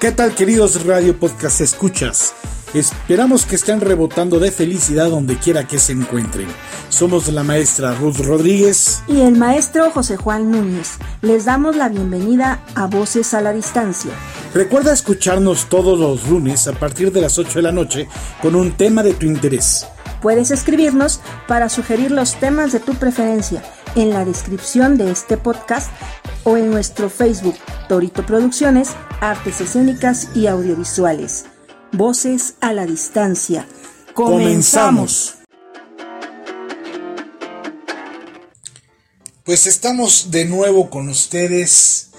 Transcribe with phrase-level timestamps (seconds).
[0.00, 2.32] ¿Qué tal queridos Radio Podcast escuchas?
[2.72, 6.46] Esperamos que estén rebotando de felicidad donde quiera que se encuentren.
[6.88, 10.98] Somos la maestra Ruth Rodríguez y el maestro José Juan Núñez.
[11.20, 14.12] Les damos la bienvenida a Voces a la Distancia.
[14.54, 18.08] Recuerda escucharnos todos los lunes a partir de las 8 de la noche
[18.40, 19.84] con un tema de tu interés.
[20.22, 23.64] Puedes escribirnos para sugerir los temas de tu preferencia
[23.98, 25.90] en la descripción de este podcast
[26.44, 27.56] o en nuestro Facebook
[27.88, 28.90] Torito Producciones,
[29.20, 31.46] Artes Escénicas y Audiovisuales.
[31.90, 33.66] Voces a la distancia.
[34.14, 35.34] Comenzamos.
[39.42, 42.10] Pues estamos de nuevo con ustedes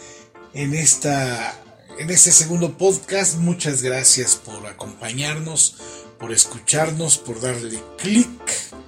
[0.53, 1.55] en esta
[1.97, 3.37] en este segundo podcast.
[3.37, 5.77] Muchas gracias por acompañarnos,
[6.19, 8.78] por escucharnos, por darle clic.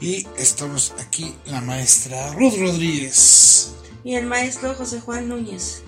[0.00, 3.72] Y estamos aquí la maestra Ruth Rodríguez.
[4.04, 5.82] Y el maestro José Juan Núñez.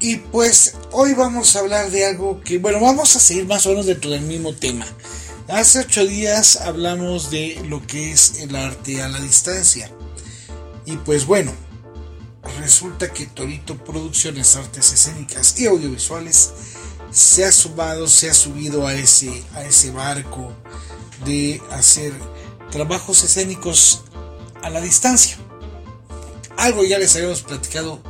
[0.00, 3.70] Y pues hoy vamos a hablar de algo que, bueno, vamos a seguir más o
[3.70, 4.86] menos dentro del mismo tema.
[5.48, 9.90] Hace ocho días hablamos de lo que es el arte a la distancia.
[10.86, 11.52] Y pues bueno,
[12.58, 16.50] resulta que Torito Producciones Artes Escénicas y Audiovisuales
[17.10, 20.52] se ha sumado, se ha subido a ese, a ese barco
[21.24, 22.12] de hacer
[22.72, 24.02] trabajos escénicos
[24.62, 25.36] a la distancia.
[26.56, 28.00] Algo ya les habíamos platicado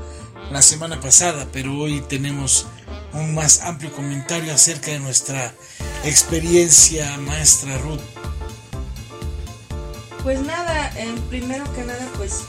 [0.50, 2.66] la semana pasada, pero hoy tenemos
[3.12, 5.52] un más amplio comentario acerca de nuestra
[6.04, 8.00] experiencia, maestra Ruth.
[10.22, 10.92] Pues nada,
[11.28, 12.42] primero que nada, pues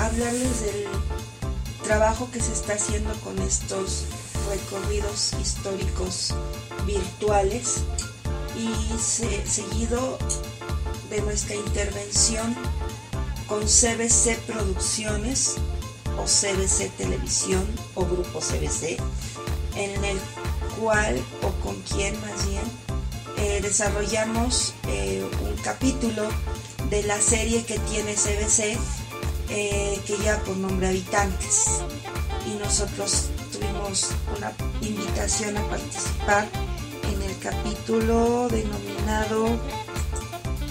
[0.00, 0.84] hablarles del
[1.84, 4.04] trabajo que se está haciendo con estos
[4.50, 6.34] recorridos históricos
[6.84, 7.82] virtuales
[8.58, 10.18] y seguido
[11.22, 12.54] nuestra intervención
[13.46, 15.56] con CBC Producciones
[16.18, 17.64] o CBC Televisión
[17.94, 18.98] o Grupo CBC,
[19.76, 20.18] en el
[20.80, 22.62] cual o con quien más bien
[23.38, 26.28] eh, desarrollamos eh, un capítulo
[26.90, 28.78] de la serie que tiene CBC
[29.48, 31.82] eh, que lleva por nombre Habitantes.
[32.46, 36.48] Y nosotros tuvimos una invitación a participar
[37.12, 39.58] en el capítulo denominado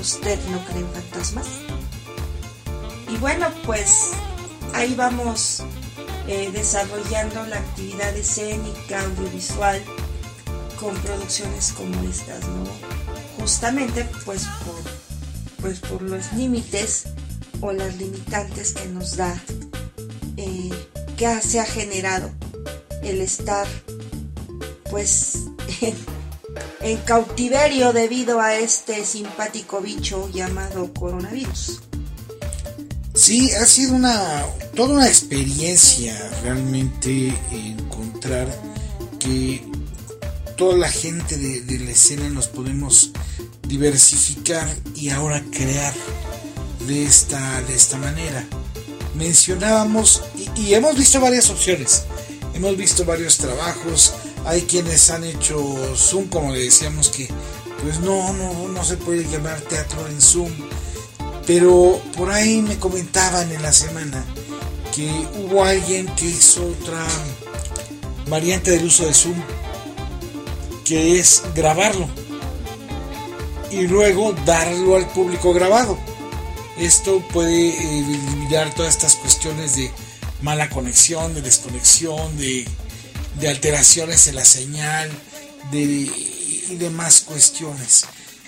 [0.06, 1.48] ¿Usted no cree en fantasmas?
[3.10, 4.12] Y bueno, pues
[4.76, 5.64] ahí vamos
[6.28, 9.82] eh, desarrollando la actividad escénica, audiovisual,
[10.80, 12.66] con producciones como estas, ¿no?
[13.40, 17.06] Justamente pues por, pues por los límites
[17.62, 19.36] o las limitantes que nos da,
[20.38, 20.70] eh,
[21.18, 22.30] que se ha generado
[23.02, 23.66] el estar
[24.92, 25.40] pues
[26.82, 31.82] en cautiverio debido a este simpático bicho llamado coronavirus.
[33.14, 34.44] Sí, ha sido una
[34.76, 38.48] toda una experiencia realmente encontrar
[39.20, 39.64] que
[40.58, 43.12] toda la gente de, la escena nos podemos
[43.68, 45.94] diversificar y ahora crear
[46.88, 48.46] de esta, de esta manera.
[49.16, 52.04] Mencionábamos y, y hemos visto varias opciones,
[52.54, 54.14] hemos visto varios trabajos,
[54.46, 55.60] hay quienes han hecho
[55.96, 57.28] Zoom, como le decíamos que
[57.82, 60.52] pues no, no, no se puede llamar teatro en Zoom.
[61.46, 64.26] Pero por ahí me comentaban en la semana
[64.96, 67.06] que hubo alguien que hizo otra
[68.28, 69.36] variante del uso de Zoom,
[70.84, 72.08] que es grabarlo
[73.72, 75.98] y luego darlo al público grabado.
[76.78, 79.92] Esto puede eh, eliminar todas estas cuestiones de
[80.42, 82.66] mala conexión, de desconexión, de
[83.40, 85.10] de alteraciones en la señal
[85.72, 88.06] de, y demás cuestiones.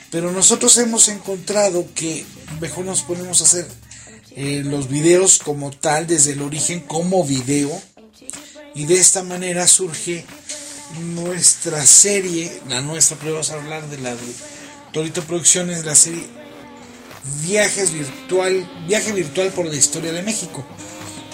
[0.09, 2.25] Pero nosotros hemos encontrado que
[2.62, 3.68] mejor nos ponemos a hacer
[4.36, 7.81] eh, los videos como tal, desde el origen como video.
[8.74, 10.25] Y de esta manera surge
[11.16, 14.34] nuestra serie, la nuestra, pero vamos a hablar de la de
[14.94, 16.24] Torito Producciones, la serie
[17.44, 20.66] Viajes Virtual, Viaje Virtual por la Historia de México.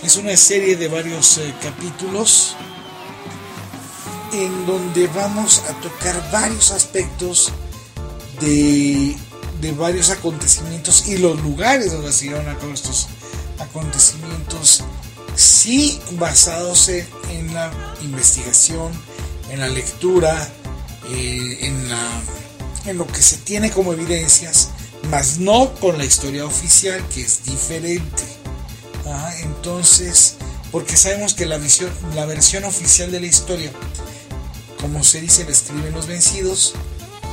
[0.03, 2.55] Es una serie de varios eh, capítulos
[4.33, 7.51] en donde vamos a tocar varios aspectos
[8.41, 9.15] de,
[9.77, 13.07] varios acontecimientos y los lugares donde se llevan a cabo estos
[13.59, 14.83] acontecimientos,
[15.35, 17.71] sí basados en, la
[18.01, 18.91] investigación,
[19.49, 20.49] en la lectura,
[21.09, 21.87] eh, en,
[22.85, 24.69] en lo que se tiene como evidencias,
[25.09, 28.23] mas no con la historia oficial que es diferente.
[29.05, 30.35] Ah, entonces,
[30.71, 33.71] porque sabemos que la, visión, la versión oficial de la historia
[34.83, 36.73] como se dice, escriben los vencidos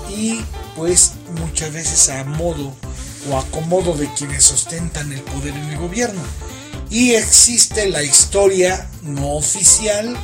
[0.08, 0.40] y
[0.76, 2.72] pues muchas veces a modo
[3.28, 6.22] o acomodo de quienes ostentan el poder en el gobierno.
[6.90, 10.16] Y existe la historia no oficial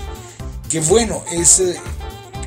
[0.68, 1.76] que bueno, es, eh,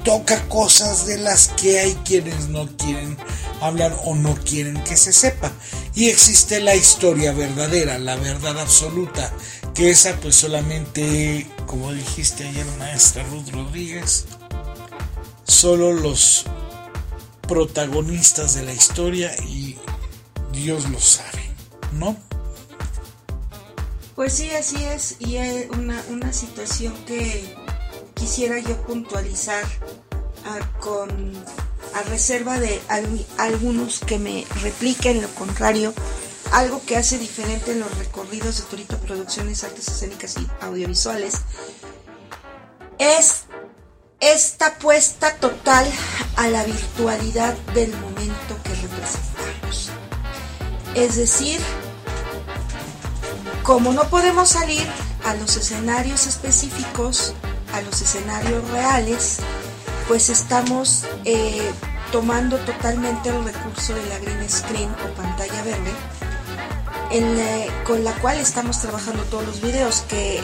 [0.06, 3.18] toca cosas de las que hay quienes no quieren
[3.60, 5.52] hablar o no quieren que se sepa.
[5.94, 9.34] Y existe la historia verdadera, la verdad absoluta,
[9.74, 14.26] que esa pues solamente, como dijiste ayer maestra Ruth Rodríguez,
[15.50, 16.46] solo los
[17.48, 19.76] protagonistas de la historia y
[20.52, 21.50] Dios lo sabe,
[21.94, 22.16] ¿no?
[24.16, 27.56] Pues sí, así es, y es una, una situación que
[28.14, 29.64] quisiera yo puntualizar
[30.46, 31.34] a, con
[31.96, 32.80] a reserva de
[33.38, 35.94] algunos que me repliquen lo contrario,
[36.52, 41.36] algo que hace diferente en los recorridos de Torito Producciones Artes Escénicas y Audiovisuales,
[42.98, 43.46] es
[44.20, 45.86] esta apuesta total
[46.36, 49.90] a la virtualidad del momento que representamos.
[50.96, 51.60] Es decir,
[53.64, 54.86] como no podemos salir
[55.26, 57.34] a los escenarios específicos,
[57.74, 59.38] a los escenarios reales,
[60.08, 61.72] pues estamos eh,
[62.12, 65.92] tomando totalmente el recurso de la green screen o pantalla verde,
[67.86, 70.40] con la cual estamos trabajando todos los videos, que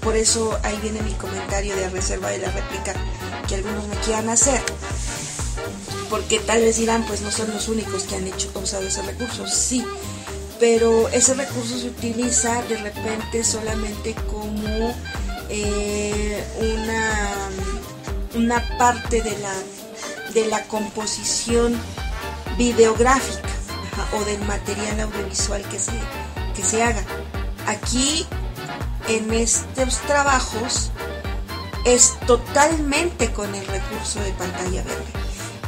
[0.00, 2.94] por eso ahí viene mi comentario de reserva de la réplica
[3.46, 4.60] que algunos me quieran hacer.
[6.10, 9.46] Porque tal vez dirán, pues no son los únicos que han hecho usado ese recurso.
[9.46, 9.84] Sí,
[10.58, 14.94] pero ese recurso se utiliza de repente solamente como
[15.48, 17.48] eh, una,
[18.34, 19.54] una parte de la,
[20.34, 21.80] de la composición
[22.58, 23.51] videográfica
[24.12, 25.92] o del material audiovisual que se,
[26.54, 27.04] que se haga.
[27.66, 28.26] Aquí,
[29.08, 30.90] en estos trabajos,
[31.84, 35.12] es totalmente con el recurso de pantalla verde.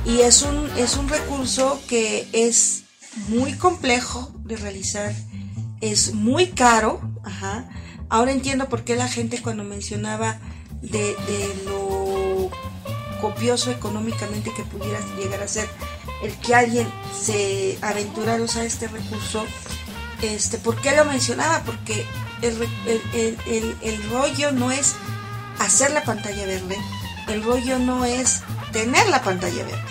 [0.05, 2.85] Y es un, es un recurso que es
[3.29, 5.15] muy complejo de realizar,
[5.81, 7.01] es muy caro.
[8.09, 10.39] Ahora entiendo por qué la gente cuando mencionaba
[10.83, 11.17] de,
[11.65, 12.51] lo
[13.21, 15.67] copioso económicamente que pudiera llegar a ser
[16.25, 19.45] el que alguien se aventurara a usar este recurso,
[20.23, 21.63] este, ¿por qué lo mencionaba?
[21.65, 22.07] Porque
[22.41, 24.95] el, el rollo no es
[25.59, 26.77] hacer la pantalla verde,
[27.29, 28.41] el rollo no es
[28.73, 29.85] tener la pantalla verde.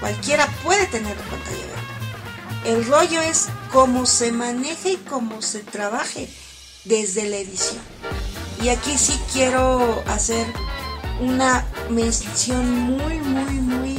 [0.00, 1.76] Cualquiera puede tener la pantalla verde.
[2.66, 6.28] El rollo es cómo se maneja y cómo se trabaje
[6.84, 7.80] desde la edición.
[8.60, 10.46] Y aquí sí quiero hacer
[11.20, 13.96] una mención muy, muy, muy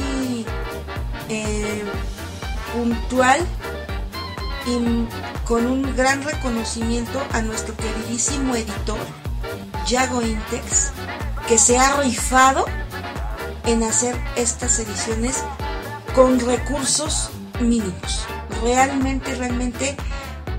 [1.28, 1.57] eh,
[2.78, 3.40] puntual
[4.66, 8.98] y con un gran reconocimiento a nuestro queridísimo editor,
[9.88, 10.92] Yago Intex,
[11.48, 12.66] que se ha rifado
[13.64, 15.42] en hacer estas ediciones
[16.14, 17.30] con recursos
[17.60, 18.26] mínimos
[18.62, 19.96] realmente, realmente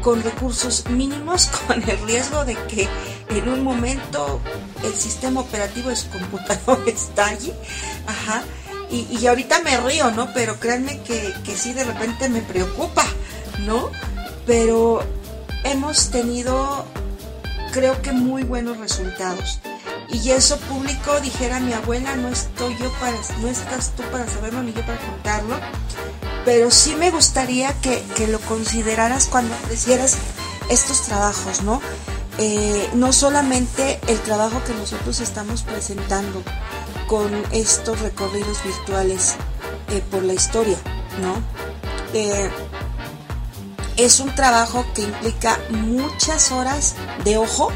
[0.01, 2.87] con recursos mínimos, con el riesgo de que
[3.29, 4.41] en un momento
[4.83, 7.53] el sistema operativo de su computador estalle.
[8.07, 8.43] Ajá.
[8.91, 10.33] Y, y ahorita me río, ¿no?
[10.33, 13.05] Pero créanme que, que sí de repente me preocupa,
[13.59, 13.91] ¿no?
[14.45, 15.03] Pero
[15.63, 16.85] hemos tenido,
[17.71, 19.59] creo que muy buenos resultados.
[20.11, 24.63] Y eso público, dijera mi abuela, no estoy yo para, no estás tú para saberlo
[24.63, 25.55] ni yo para contarlo
[26.45, 30.17] pero sí me gustaría que, lo consideraras cuando apreciaras
[30.69, 31.81] estos trabajos, ¿no?
[32.37, 36.41] Eh, no solamente el trabajo que nosotros estamos presentando
[37.09, 39.33] con estos recorridos virtuales
[39.89, 40.77] eh, por la historia,
[41.21, 41.41] ¿no?
[42.13, 42.49] Eh,
[43.97, 47.71] es un trabajo que implica muchas horas de ojo.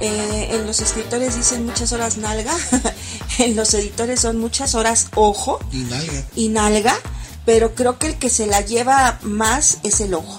[0.00, 2.54] en los escritores dicen muchas horas nalga,
[3.38, 6.24] en los editores son muchas horas ojo y nalga.
[6.34, 6.96] Y nalga
[7.44, 10.38] pero creo que el que se la lleva más es el ojo,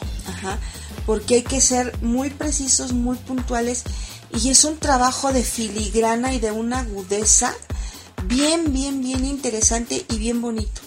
[1.06, 3.84] porque hay que ser muy precisos, muy puntuales
[4.34, 7.54] y es un trabajo de filigrana y de una agudeza
[8.28, 10.82] bien, bien, bien interesante y bien bonito.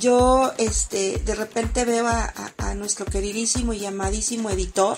[0.00, 4.96] Yo este, de repente veo a, nuestro queridísimo y amadísimo editor,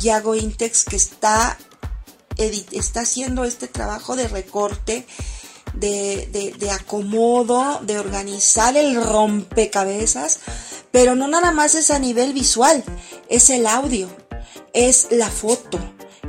[0.00, 1.56] Yago Intex, que está,
[2.36, 5.06] está haciendo este trabajo de recorte
[5.74, 10.40] de, de, acomodo, de organizar el rompecabezas,
[10.90, 12.84] pero no nada más es a nivel visual,
[13.28, 14.08] es el audio,
[14.72, 15.78] es la foto,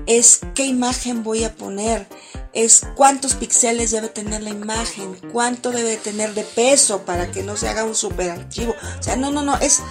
[0.06, 2.08] es qué imagen voy a poner,
[2.56, 7.58] es cuántos píxeles debe tener la imagen, cuánto debe tener de peso para que no
[7.58, 8.74] se haga un super archivo.
[9.00, 9.82] O sea, no, no, no, es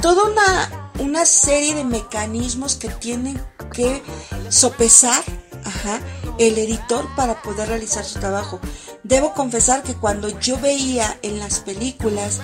[0.00, 3.42] toda una, una serie de mecanismos que tienen
[3.72, 4.02] que
[4.50, 5.24] sopesar
[6.38, 8.60] el editor para poder realizar su trabajo.
[9.02, 12.40] Debo confesar que cuando yo veía en las películas,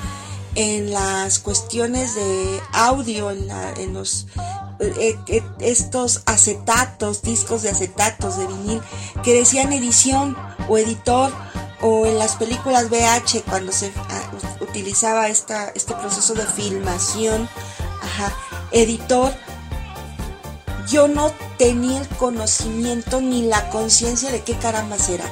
[0.54, 4.69] en las cuestiones de audio, en, los eh, eh,
[5.60, 8.80] estos acetatos, discos de acetatos de vinil
[9.22, 10.36] que decían edición
[10.68, 11.32] o editor
[11.82, 17.48] o en las películas VH cuando se ah, utilizaba esta, este proceso de filmación,
[18.02, 18.32] ajá,
[18.72, 19.32] editor,
[20.88, 25.24] yo no tenía el conocimiento ni la conciencia de qué caramba era.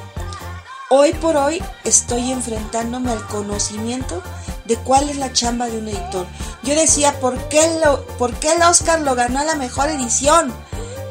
[0.89, 4.23] Hoy por hoy estoy enfrentándome al conocimiento
[4.69, 6.25] de cuál es la chamba de un editor.
[6.63, 10.53] Yo decía, ¿por qué, lo, ¿por qué el Oscar lo ganó a la mejor edición?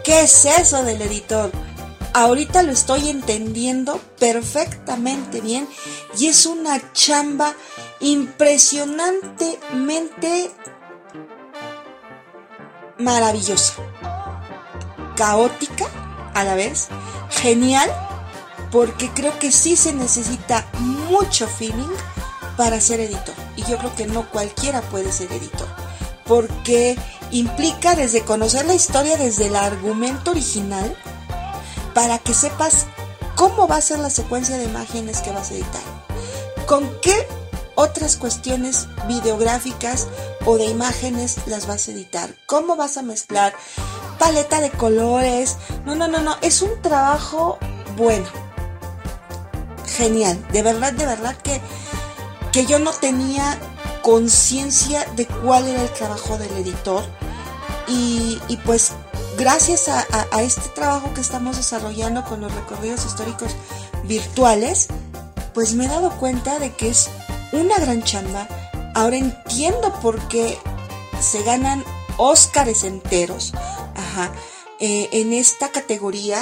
[0.04, 1.50] ¿Qué es eso del editor?
[2.14, 5.68] Ahorita lo estoy entendiendo perfectamente bien
[6.16, 7.52] y es una chamba
[8.00, 10.52] impresionantemente
[12.96, 13.74] maravillosa,
[15.16, 15.86] caótica
[16.34, 16.86] a la vez,
[17.30, 17.90] genial,
[18.70, 20.64] porque creo que sí se necesita
[21.10, 21.92] mucho feeling
[22.58, 23.34] para ser editor.
[23.56, 25.68] Y yo creo que no cualquiera puede ser editor,
[26.26, 26.98] porque
[27.30, 30.94] implica desde conocer la historia desde el argumento original,
[31.94, 32.86] para que sepas
[33.36, 35.82] cómo va a ser la secuencia de imágenes que vas a editar.
[36.66, 37.26] Con qué
[37.76, 40.08] otras cuestiones videográficas
[40.44, 42.34] o de imágenes las vas a editar.
[42.46, 43.54] Cómo vas a mezclar
[44.18, 45.56] paleta de colores.
[45.86, 46.36] No, no, no, no.
[46.42, 47.58] Es un trabajo
[47.96, 48.26] bueno.
[49.86, 50.44] Genial.
[50.52, 51.60] De verdad, de verdad que,
[52.58, 53.56] que yo no tenía
[54.02, 57.04] conciencia de cuál era el trabajo del editor.
[57.86, 58.94] Y, pues
[59.38, 60.02] gracias a,
[60.42, 63.54] este trabajo que estamos desarrollando con los recorridos históricos
[64.06, 64.88] virtuales,
[65.54, 67.08] pues me he dado cuenta de que es
[67.52, 68.48] una gran chamba.
[68.92, 70.58] Ahora entiendo por qué
[71.20, 71.84] se ganan
[72.16, 73.52] Óscares enteros
[74.80, 76.40] eh, en esta categoría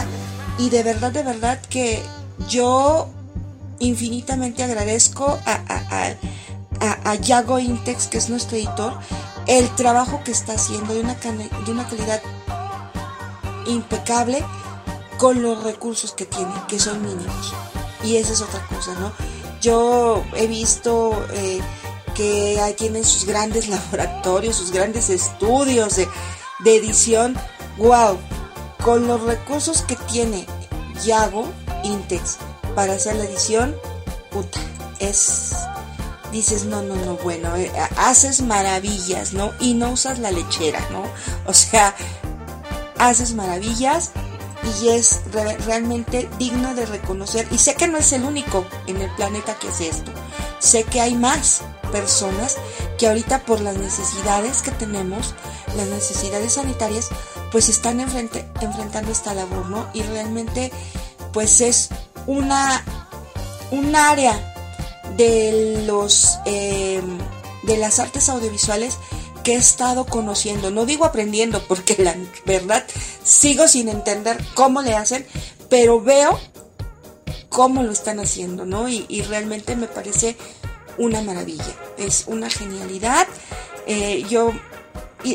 [0.56, 2.02] y de verdad, de verdad que
[2.48, 3.10] yo
[3.78, 6.14] infinitamente agradezco a,
[6.80, 8.98] a, a Yago Intex, que es nuestro editor,
[9.46, 12.20] el trabajo que está haciendo de una, de una calidad
[13.66, 14.44] impecable
[15.18, 17.54] con los recursos que tiene, que son mínimos.
[18.04, 19.12] Y esa es otra cosa, ¿no?
[19.60, 21.60] Yo he visto eh,
[22.14, 26.08] que tienen sus grandes laboratorios, sus grandes estudios de,
[26.64, 27.36] edición.
[27.78, 28.18] ¡Wow!
[28.82, 30.46] Con los recursos que tiene
[31.04, 31.46] Yago
[31.82, 32.38] Intex
[32.76, 33.74] para hacer la edición,
[34.30, 34.60] puta,
[35.00, 35.56] es
[36.30, 39.52] dices, no, no, no, bueno, eh, haces maravillas, ¿no?
[39.60, 41.02] Y no usas la lechera, ¿no?
[41.46, 41.94] O sea,
[42.98, 44.10] haces maravillas
[44.82, 47.48] y es realmente digno de reconocer.
[47.50, 50.12] Y sé que no es el único en el planeta que hace esto.
[50.58, 52.56] Sé que hay más personas
[52.98, 55.34] que ahorita por las necesidades que tenemos,
[55.78, 57.08] las necesidades sanitarias,
[57.52, 59.88] pues están enfrentando esta labor, ¿no?
[59.94, 60.72] Y realmente
[61.32, 61.90] pues es
[62.26, 62.84] una
[63.70, 64.54] un área
[65.16, 67.02] de los eh,
[67.62, 68.98] de las artes audiovisuales
[69.42, 70.70] que he estado conociendo.
[70.70, 72.84] No digo aprendiendo, porque la verdad
[73.22, 75.24] sigo sin entender cómo le hacen,
[75.68, 76.38] pero veo
[77.48, 78.88] cómo lo están haciendo, ¿no?
[78.88, 80.36] Y, realmente me parece
[80.98, 83.26] una maravilla, es una genialidad.
[83.86, 84.52] Eh, yo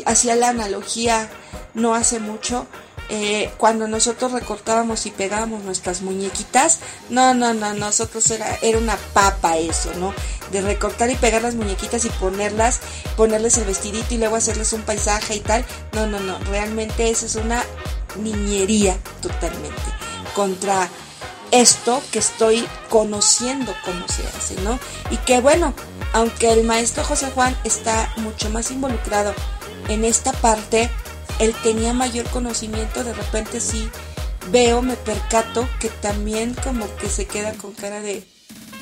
[0.04, 1.30] hacía la analogía
[1.74, 2.66] no hace mucho
[3.14, 6.78] eh, cuando nosotros recortábamos y pegábamos nuestras muñequitas,
[7.10, 10.14] no, no, no, nosotros era, era una papa eso, ¿no?
[10.50, 12.80] De recortar y pegar las muñequitas y ponerlas,
[13.14, 15.62] ponerles el vestidito y luego hacerles un paisaje y tal.
[15.92, 17.62] No, no, no, realmente eso es una
[18.16, 19.82] niñería totalmente
[20.34, 20.88] contra
[21.50, 24.78] esto que estoy conociendo cómo se hace, ¿no?
[25.10, 25.74] Y que bueno,
[26.14, 29.34] aunque el maestro José Juan está mucho más involucrado
[29.88, 30.90] en esta parte,
[31.38, 33.90] él tenía mayor conocimiento, de repente sí
[34.50, 38.26] veo, me percato que también como que se queda con cara de,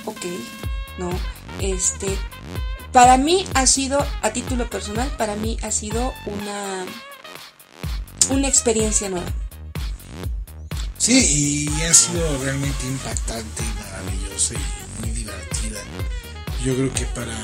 [0.04, 0.25] ok,
[0.99, 1.11] ¿no?
[1.61, 2.16] Este,
[2.92, 6.87] para mí ha sido, a título personal, para mí ha sido una,
[8.30, 9.30] una experiencia nueva.
[10.99, 15.80] Sí, y ha sido realmente impactante y maravillosa y muy divertida.
[16.62, 17.35] Yo creo que para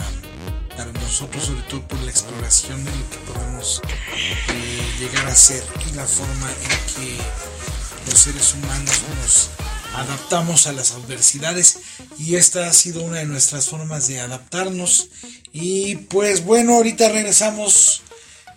[0.76, 3.80] para nosotros, sobre todo por la exploración de lo que podemos
[4.48, 7.16] eh, llegar a ser y la forma en que
[8.10, 9.50] los seres humanos nos
[9.94, 11.78] adaptamos a las adversidades.
[12.18, 15.08] Y esta ha sido una de nuestras formas de adaptarnos.
[15.52, 18.02] Y pues bueno ahorita regresamos.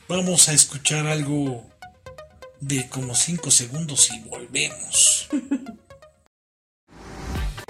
[0.07, 1.65] Vamos a escuchar algo
[2.59, 5.29] de como 5 segundos y volvemos.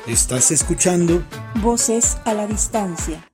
[0.07, 1.23] Estás escuchando
[1.61, 3.29] voces a la distancia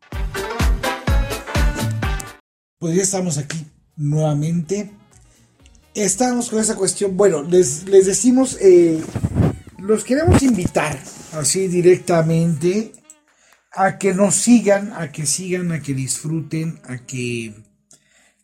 [2.80, 3.66] pues ya estamos aquí
[3.96, 4.92] nuevamente.
[5.94, 7.16] Estamos con esa cuestión.
[7.16, 9.02] Bueno, les, decimos, eh,
[9.80, 11.00] los queremos invitar
[11.34, 12.92] así directamente
[13.72, 17.56] a que nos sigan, a que sigan, a que disfruten, a que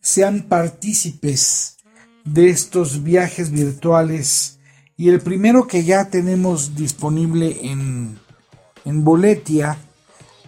[0.02, 1.78] sean partícipes
[2.26, 4.60] de estos viajes virtuales
[4.96, 8.20] Y el primero que ya tenemos disponible en,
[8.86, 9.78] en Boletia,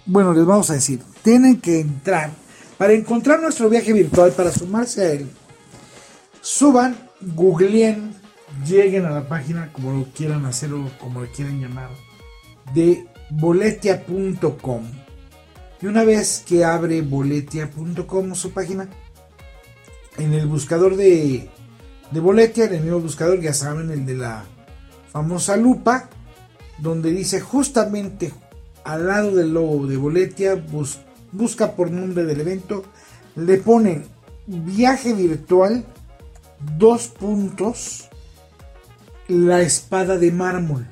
[0.06, 2.43] bueno, les vamos a decir, tienen que entrar
[2.78, 5.30] para encontrar nuestro viaje virtual, para sumarse a él.
[6.42, 8.14] Suban, googleen,
[8.68, 11.90] lleguen a la página como lo quieran hacer o como lo quieran llamar,
[12.74, 14.84] de boletia.com.
[15.82, 18.90] Y una vez que abre boletia.com su página,
[20.18, 21.50] en el buscador de,
[22.12, 24.46] de Boletia, en el mismo buscador, ya saben, el de la
[25.12, 26.10] famosa lupa,
[26.78, 28.32] donde dice justamente
[28.84, 31.02] al lado del logo de Boletia, busca
[31.76, 32.84] por nombre del evento,
[33.36, 34.06] le ponen
[34.48, 35.86] viaje virtual,
[36.78, 38.10] dos puntos,
[39.28, 40.88] la espada de mármol.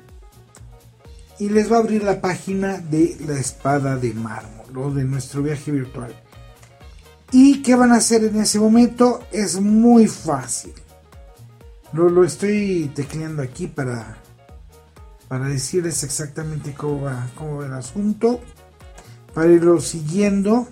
[1.38, 5.42] Y les va a abrir la página de la espada de mármol o de nuestro
[5.42, 6.14] viaje virtual.
[7.32, 9.22] ¿Y qué van a hacer en ese momento?
[9.32, 10.74] Es muy fácil.
[11.92, 14.18] Lo, lo estoy tecleando aquí para,
[15.28, 18.40] para decirles exactamente cómo va, cómo va el asunto.
[19.34, 20.68] Para irlo siguiendo.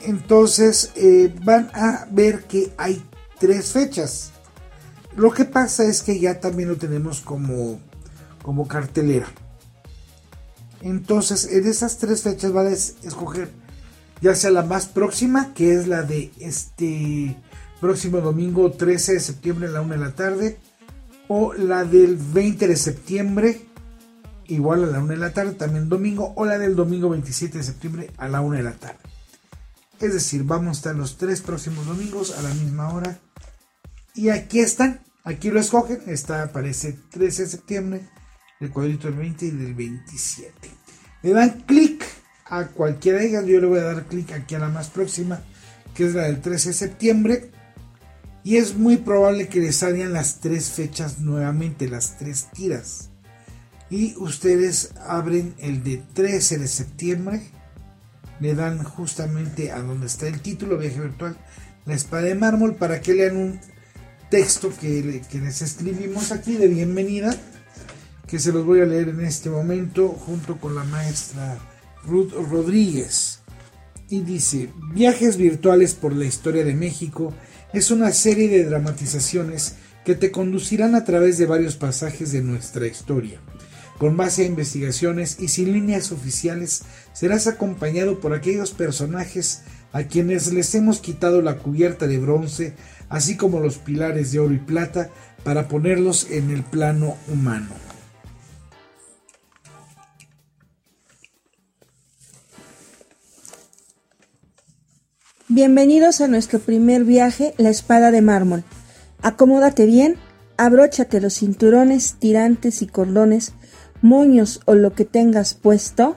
[0.00, 3.02] Entonces eh, van a ver que hay
[3.38, 4.32] tres fechas.
[5.16, 7.80] Lo que pasa es que ya también lo tenemos como,
[8.42, 9.26] como cartelera.
[10.80, 13.50] Entonces, en esas tres fechas van a escoger
[14.20, 17.36] ya sea la más próxima, que es la de este
[17.80, 20.58] próximo domingo 13 de septiembre a la 1 de la tarde,
[21.28, 23.60] o la del 20 de septiembre,
[24.48, 27.64] igual a la 1 de la tarde, también domingo, o la del domingo 27 de
[27.64, 28.98] septiembre a la 1 de la tarde.
[30.00, 33.18] Es decir, vamos a estar los tres próximos domingos a la misma hora.
[34.14, 38.08] Y aquí están, aquí lo escogen, está, aparece 13 de septiembre,
[38.60, 40.52] el cuadrito del 20 y del 27.
[41.22, 42.04] Le dan clic
[42.46, 45.40] a cualquiera de ellas, yo le voy a dar clic aquí a la más próxima,
[45.94, 47.50] que es la del 13 de septiembre.
[48.44, 53.07] Y es muy probable que les salgan las tres fechas nuevamente, las tres tiras.
[53.90, 57.42] Y ustedes abren el de 13 de septiembre,
[58.40, 61.36] le dan justamente a donde está el título, viaje virtual,
[61.86, 63.60] la espada de mármol, para que lean un
[64.30, 67.34] texto que, que les escribimos aquí de bienvenida
[68.28, 71.58] que se los voy a leer en este momento junto con la maestra
[72.04, 73.40] Ruth Rodríguez.
[74.10, 77.32] Y dice, Viajes virtuales por la historia de México
[77.72, 82.86] es una serie de dramatizaciones que te conducirán a través de varios pasajes de nuestra
[82.86, 83.40] historia.
[83.98, 86.82] Con base a investigaciones y sin líneas oficiales,
[87.12, 92.74] serás acompañado por aquellos personajes a quienes les hemos quitado la cubierta de bronce,
[93.08, 95.10] así como los pilares de oro y plata,
[95.42, 97.70] para ponerlos en el plano humano.
[105.48, 108.62] Bienvenidos a nuestro primer viaje, la espada de mármol.
[109.22, 110.16] Acomódate bien,
[110.56, 113.54] abróchate los cinturones, tirantes y cordones,
[114.02, 116.16] moños o lo que tengas puesto.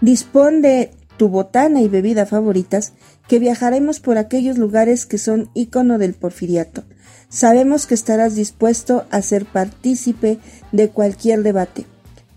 [0.00, 2.92] Dispón de tu botana y bebida favoritas,
[3.28, 6.84] que viajaremos por aquellos lugares que son ícono del porfiriato.
[7.28, 10.38] Sabemos que estarás dispuesto a ser partícipe
[10.72, 11.86] de cualquier debate,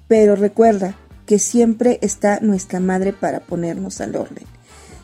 [0.07, 4.45] pero recuerda que siempre está nuestra madre para ponernos al orden.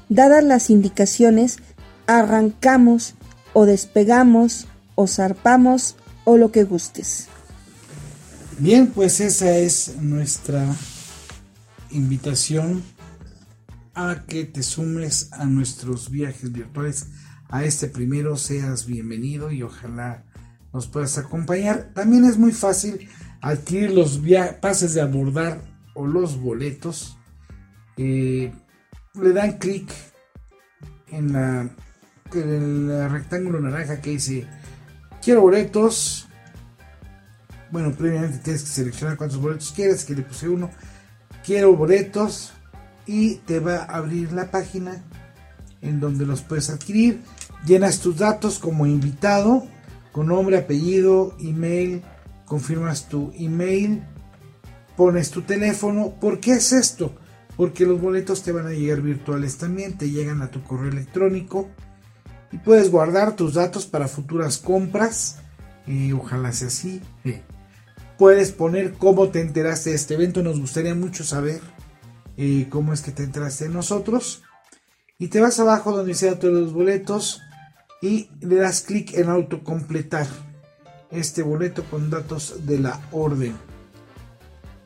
[0.09, 1.57] Dadas las indicaciones,
[2.07, 3.13] arrancamos
[3.53, 7.27] o despegamos o zarpamos o lo que gustes.
[8.57, 10.65] Bien, pues esa es nuestra
[11.91, 12.81] invitación
[13.93, 17.07] a que te sumes a nuestros viajes virtuales.
[17.49, 20.23] A este primero seas bienvenido y ojalá
[20.71, 21.91] nos puedas acompañar.
[21.93, 23.09] También es muy fácil
[23.41, 24.21] adquirir los
[24.61, 25.61] pases de abordar
[25.93, 27.17] o los boletos.
[27.97, 28.53] Eh,
[29.21, 29.91] le dan clic
[31.11, 31.69] en en
[32.33, 34.47] el rectángulo naranja que dice
[35.21, 36.27] quiero boletos
[37.75, 40.69] bueno previamente tienes que seleccionar cuántos boletos quieres que le puse uno
[41.45, 42.53] quiero boletos
[43.05, 45.03] y te va a abrir la página
[45.81, 47.19] en donde los puedes adquirir
[47.65, 49.67] llenas tus datos como invitado
[50.13, 52.01] con nombre apellido email
[52.45, 54.01] confirmas tu email
[54.95, 57.13] pones tu teléfono ¿por qué es esto?
[57.57, 61.69] porque los boletos te van a llegar virtuales también, te llegan a tu correo electrónico
[62.53, 65.39] y puedes guardar tus datos para futuras compras,
[65.87, 67.01] y ojalá sea así.
[68.17, 71.61] Puedes poner cómo te enteraste de este evento, nos gustaría mucho saber
[72.37, 74.43] eh, cómo es que te enteraste de nosotros.
[75.17, 77.41] Y te vas abajo donde dice todos los boletos
[78.01, 80.27] y le das clic en autocompletar
[81.11, 83.55] este boleto con datos de la orden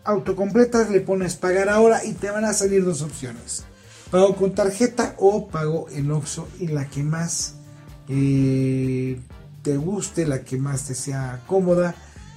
[0.09, 3.63] autocompletas, le pones pagar ahora y te van a salir dos opciones.
[4.09, 7.55] Pago con tarjeta o pago en Oxxo y la que más
[8.07, 9.19] eh,
[9.61, 11.93] te guste, la que más te sea cómoda.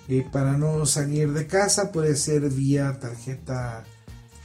[0.09, 3.85] Eh, para no salir de casa puede ser vía tarjeta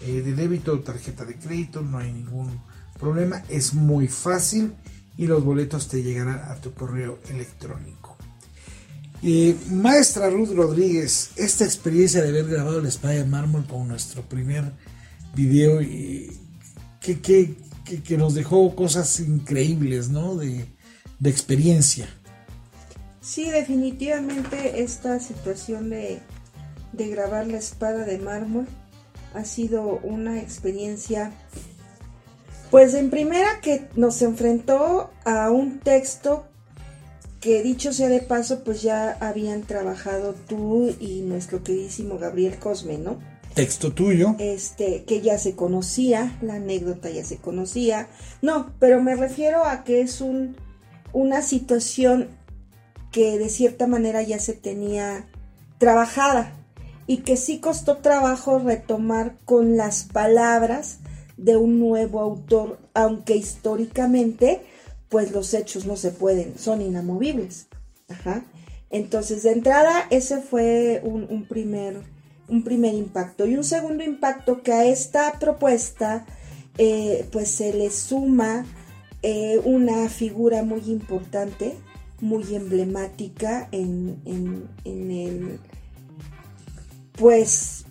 [0.01, 2.61] eh, de débito o tarjeta de crédito, no hay ningún
[2.99, 4.73] problema, es muy fácil
[5.17, 8.17] y los boletos te llegarán a tu correo electrónico.
[9.23, 14.21] Eh, maestra Ruth Rodríguez, esta experiencia de haber grabado la espada de mármol con nuestro
[14.21, 14.73] primer
[15.35, 16.39] video y
[17.01, 20.35] que, que, nos dejó cosas increíbles, ¿no?
[20.35, 20.65] De,
[21.19, 22.07] de experiencia.
[23.27, 26.19] Sí, definitivamente esta situación de,
[26.93, 28.65] de grabar la espada de mármol
[29.33, 31.33] ha sido una experiencia,
[32.71, 36.45] pues en primera que nos enfrentó a un texto
[37.41, 42.97] que dicho sea de paso, pues ya habían trabajado tú y nuestro queridísimo Gabriel Cosme,
[42.97, 43.19] ¿no?
[43.53, 44.37] Texto tuyo.
[44.39, 48.07] Este, que ya se conocía, la anécdota ya se conocía.
[48.41, 50.55] No, pero me refiero a que es un,
[51.11, 52.36] una situación
[53.17, 55.25] que de cierta manera ya se tenía
[55.79, 56.53] trabajada
[57.07, 60.99] y que sí costó trabajo retomar con las palabras
[61.35, 64.61] de un nuevo autor, aunque históricamente
[65.09, 67.65] pues los hechos no se pueden, son inamovibles.
[68.91, 72.03] Entonces, de entrada, ese fue un, primer,
[72.47, 73.47] un primer impacto.
[73.47, 76.27] Y un segundo impacto que a esta propuesta,
[76.77, 78.63] eh, pues se le suma
[79.23, 81.73] eh, una figura muy importante,
[82.21, 85.59] muy emblemática en, en, en el,
[87.13, 87.85] pues,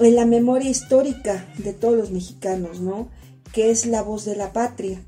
[0.00, 3.08] en la memoria histórica de todos los mexicanos, ¿no?
[3.52, 5.00] Que es la voz de la patria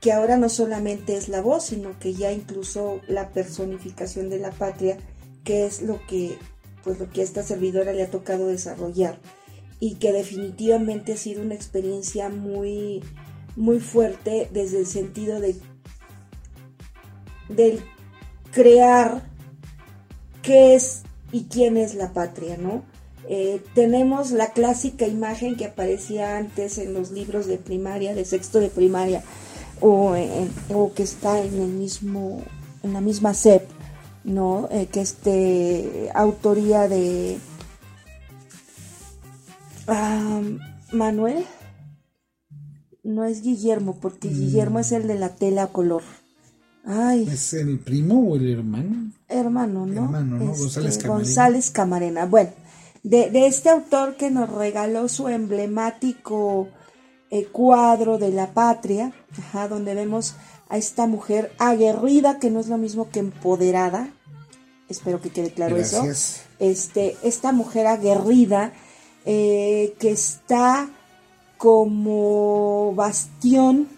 [0.00, 4.50] que ahora no solamente es la voz, sino que ya incluso la personificación de la
[4.50, 4.96] patria,
[5.44, 6.38] que es lo que,
[6.82, 9.18] pues lo que a esta servidora le ha tocado desarrollar
[9.78, 13.02] y que definitivamente ha sido una experiencia muy,
[13.56, 15.56] muy fuerte desde el sentido de
[17.48, 17.82] del
[18.52, 19.22] crear
[20.42, 22.82] qué es y quién es la patria, ¿no?
[23.28, 28.58] Eh, tenemos la clásica imagen que aparecía antes en los libros de primaria, de sexto
[28.58, 29.22] de primaria,
[29.80, 30.14] o,
[30.94, 32.42] que está en el mismo,
[32.82, 33.68] en la misma SEP,
[34.24, 34.68] ¿no?
[34.72, 37.38] Eh, que es de autoría de
[40.92, 41.44] Manuel.
[43.02, 44.34] No es Guillermo, porque mm.
[44.34, 46.02] Guillermo es el de la tela color.
[46.84, 47.28] Ay.
[47.30, 49.12] ¿Es el primo o el hermano?
[49.28, 50.04] Hermano, ¿no?
[50.04, 50.52] Hermano, ¿no?
[50.52, 51.24] Este, González Camarena.
[51.24, 52.26] González Camarena.
[52.26, 52.50] Bueno,
[53.02, 56.68] de, de, este autor que nos regaló su emblemático
[57.30, 59.12] el cuadro de la patria,
[59.68, 60.34] donde vemos
[60.68, 64.12] a esta mujer aguerrida, que no es lo mismo que empoderada.
[64.88, 66.04] Espero que quede claro eso.
[66.58, 68.72] Este, esta mujer aguerrida
[69.24, 70.90] eh, que está
[71.56, 73.88] como bastión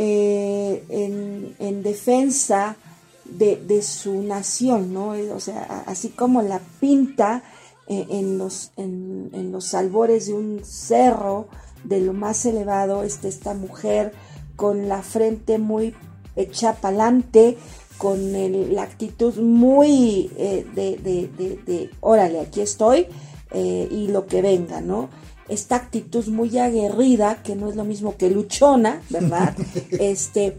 [0.00, 2.76] eh, en, defensa
[3.24, 5.14] de, su nación, ¿no?
[5.14, 7.42] Eh, o sea, así como la pinta
[7.88, 11.48] en, los, en los albores de un cerro,
[11.84, 14.12] de lo más elevado está esta mujer
[14.56, 15.94] con la frente muy
[16.36, 17.56] hecha pa'lante,
[17.96, 18.32] con
[18.74, 23.06] la actitud muy eh, de, de, de, órale, aquí estoy
[23.52, 25.08] eh, y lo que venga, ¿no?
[25.48, 29.56] Esta actitud muy aguerrida, que no es lo mismo que luchona, ¿verdad?
[29.92, 30.58] este,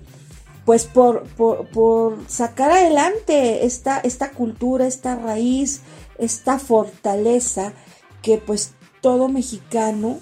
[0.65, 5.82] pues por, por, por sacar adelante esta, esta cultura, esta raíz,
[6.17, 7.73] esta fortaleza
[8.21, 10.19] que pues todo mexicano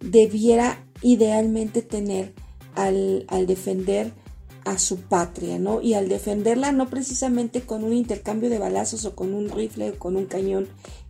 [0.00, 2.32] debiera idealmente tener
[2.74, 4.12] al, defender
[4.70, 5.80] a su patria, ¿no?
[5.80, 9.98] Y al defenderla no precisamente con un intercambio de balazos o con un rifle o
[9.98, 10.68] con un cañón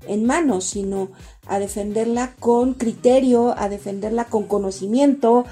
[0.09, 1.11] en mano, sino
[1.47, 5.45] a defenderla con criterio, a defenderla con conocimiento,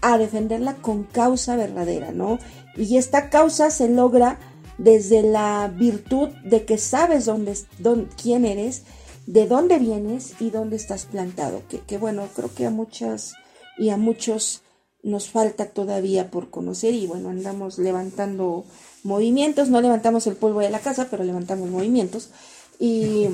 [0.00, 2.38] a defenderla con causa verdadera, ¿no?
[2.76, 4.38] Y esta causa se logra
[4.78, 8.84] desde la virtud de que sabes dónde, dónde quién eres
[9.26, 11.62] de dónde vienes y dónde estás plantado.
[11.86, 13.34] Que, bueno, creo que a muchas
[13.76, 14.62] y a muchos
[15.02, 18.64] nos falta todavía por conocer y bueno, andamos levantando
[19.02, 22.30] movimientos, no levantamos el polvo de la casa, pero levantamos movimientos.
[22.78, 23.28] Y,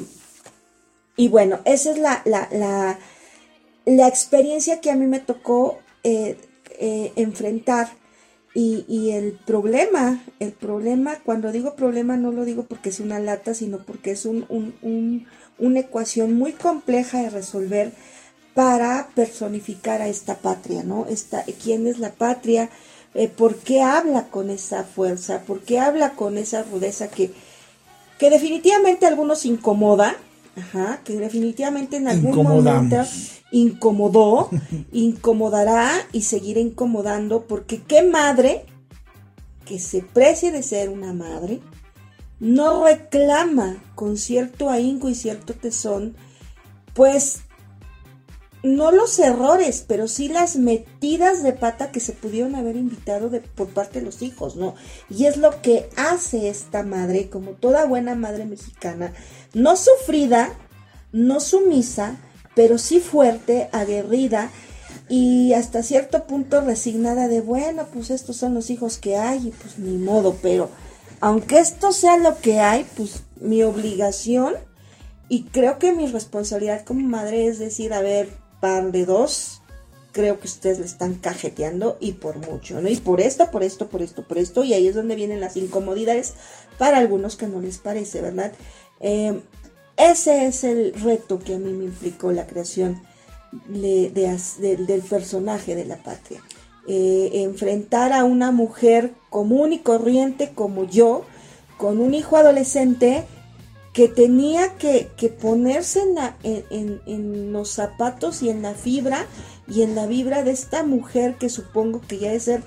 [1.17, 2.99] y bueno, esa es la, la,
[3.85, 6.37] la, experiencia que a mí me tocó eh,
[6.79, 7.89] eh, enfrentar.
[8.55, 13.19] Y, y, el problema, el problema, cuando digo problema no lo digo porque es una
[13.19, 15.27] lata, sino porque es un, un
[15.59, 17.93] una ecuación muy compleja de resolver
[18.57, 21.05] para personificar a esta patria, ¿no?
[21.11, 22.71] Esta, ¿Quién es la patria?
[23.13, 25.43] Eh, ¿Por qué habla con esa fuerza?
[25.43, 27.35] ¿Por qué habla con esa rudeza que,
[28.19, 30.17] que definitivamente a algunos incomoda?
[30.57, 32.97] Ajá, que definitivamente en algún momento
[33.51, 34.49] incomodó,
[34.91, 38.65] incomodará y seguirá incomodando, porque qué madre
[39.67, 41.61] que se precie de ser una madre,
[42.41, 46.17] no reclama con cierto ahínco y cierto tesón,
[46.95, 47.41] pues
[48.67, 53.69] no los errores, pero sí las metidas de pata que se pudieron haber invitado por
[53.69, 54.75] parte de los hijos, ¿no?
[55.09, 59.13] Y es lo que hace esta madre, como toda buena madre mexicana,
[59.55, 60.53] no sufrida,
[61.13, 62.17] no sumisa,
[62.57, 64.51] pero sí fuerte, aguerrida
[65.09, 69.51] y hasta cierto punto resignada de, bueno, pues estos son los hijos que hay y
[69.53, 70.71] pues ni modo, pero
[71.21, 74.55] aunque esto sea lo que hay, pues mi obligación
[75.29, 78.46] y creo que mi responsabilidad como madre es decir, a ver,
[78.83, 79.63] de dos,
[80.13, 82.89] creo que ustedes le están cajeteando y por mucho, ¿no?
[82.89, 85.57] Y por esto, por esto, por esto, por esto, y ahí es donde vienen las
[85.57, 86.35] incomodidades
[86.79, 88.53] para algunos que no les parece, ¿verdad?
[89.01, 89.41] Eh,
[89.97, 93.03] ese es el reto que a mí me implicó la creación
[93.69, 96.43] del personaje de la patria.
[96.89, 101.25] Eh, enfrentar a una mujer común y corriente como yo,
[101.79, 103.25] con un hijo adolescente
[103.97, 105.09] que tenía que,
[105.41, 106.03] ponerse
[106.43, 109.25] en, en, los zapatos y en la fibra
[109.67, 112.63] y en la vibra de esta mujer que supongo que ya debe ser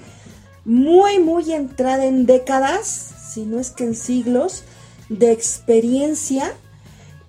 [0.65, 4.63] muy, muy entrada en décadas, si no es que en siglos,
[5.09, 6.55] de experiencia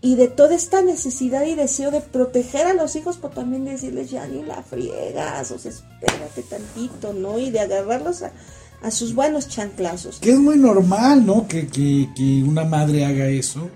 [0.00, 4.10] y de toda esta necesidad y deseo de proteger a los hijos, pero también decirles
[4.10, 7.38] ya ni la friegas, o sea, espérate tantito, ¿no?
[7.38, 10.20] Y de agarrarlos a, sus buenos chanclazos.
[10.20, 11.46] Que es muy normal, ¿no?
[11.46, 13.68] Que, que, que una madre haga eso.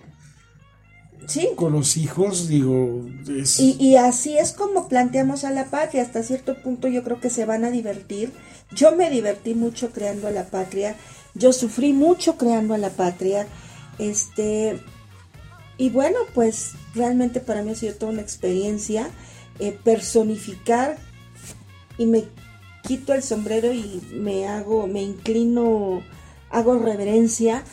[1.27, 1.49] Sí.
[1.57, 3.05] Con los hijos, digo.
[3.59, 6.03] Y, y así es como planteamos a la patria.
[6.03, 8.33] Hasta cierto punto yo creo que se van a divertir.
[8.75, 10.97] Yo me divertí mucho creando a la patria.
[11.35, 13.47] Yo sufrí mucho creando a la patria.
[13.99, 14.81] Este,
[15.79, 19.09] y bueno, pues realmente para mí ha sido toda una experiencia
[19.61, 20.99] eh, personificar
[21.99, 22.25] y me
[22.83, 26.03] quito el sombrero y me hago, me inclino,
[26.51, 27.65] hago reverencia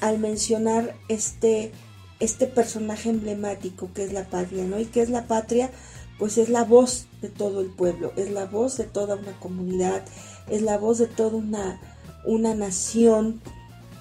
[0.00, 1.72] al mencionar este,
[2.20, 4.78] este personaje emblemático que es la patria, ¿no?
[4.78, 5.70] Y que es la patria,
[6.18, 10.02] pues es la voz de todo el pueblo, es la voz de toda una comunidad,
[10.48, 11.80] es la voz de toda una,
[12.26, 13.40] una nación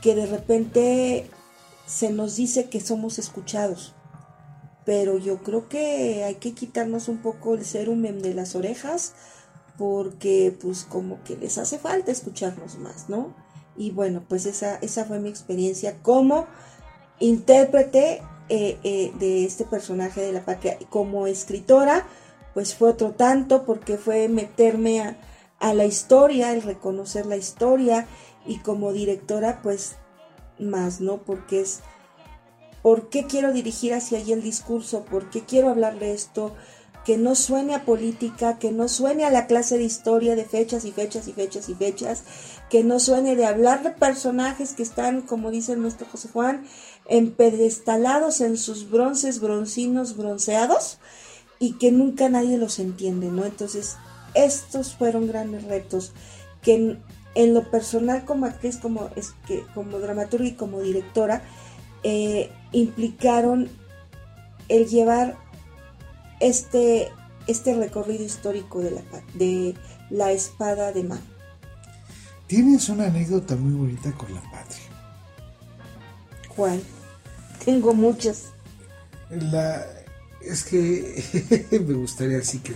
[0.02, 1.30] que de repente
[1.86, 3.96] se nos dice que somos escuchados,
[4.86, 9.14] pero yo creo que hay que quitarnos un poco el serum de las orejas
[9.78, 13.34] porque pues como que les hace falta escucharnos más, ¿no?
[13.78, 16.48] Y bueno, pues esa, esa fue mi experiencia como
[17.20, 20.78] intérprete eh, eh, de este personaje de la patria.
[20.90, 22.08] Como escritora,
[22.54, 25.18] pues fue otro tanto porque fue meterme a,
[25.60, 28.08] a la historia, el reconocer la historia
[28.46, 29.98] y como directora, pues
[30.60, 31.18] más, ¿no?
[31.18, 31.82] Porque es,
[32.82, 35.06] ¿por qué quiero dirigir hacia allí el discurso?
[35.06, 36.56] ¿Por qué quiero hablar de esto?
[37.10, 40.86] Que no suene a política, que no suene a la clase de historia de fechas
[40.86, 42.22] y fechas y fechas y fechas,
[42.70, 46.68] que no suene de hablar de personajes que están, como dice nuestro José Juan,
[47.08, 51.00] empedestalados en sus bronces, broncinos, bronceados,
[51.58, 53.44] y que nunca nadie los entiende, ¿no?
[53.44, 53.98] Entonces,
[54.36, 56.14] estos fueron grandes retos
[56.62, 57.00] que
[57.34, 61.42] en lo personal como actriz, como, es que, como dramaturga y como directora,
[62.04, 63.68] eh, implicaron
[64.68, 65.49] el llevar
[66.40, 67.10] este,
[67.48, 69.02] este recorrido histórico de la,
[69.34, 69.76] de
[70.10, 71.22] la espada de mano.
[72.48, 74.84] Tienes una anécdota muy bonita con la patria.
[76.56, 76.82] ¿Cuál?
[77.64, 78.46] Tengo muchas.
[79.30, 79.86] La,
[80.42, 82.74] es que me gustaría así que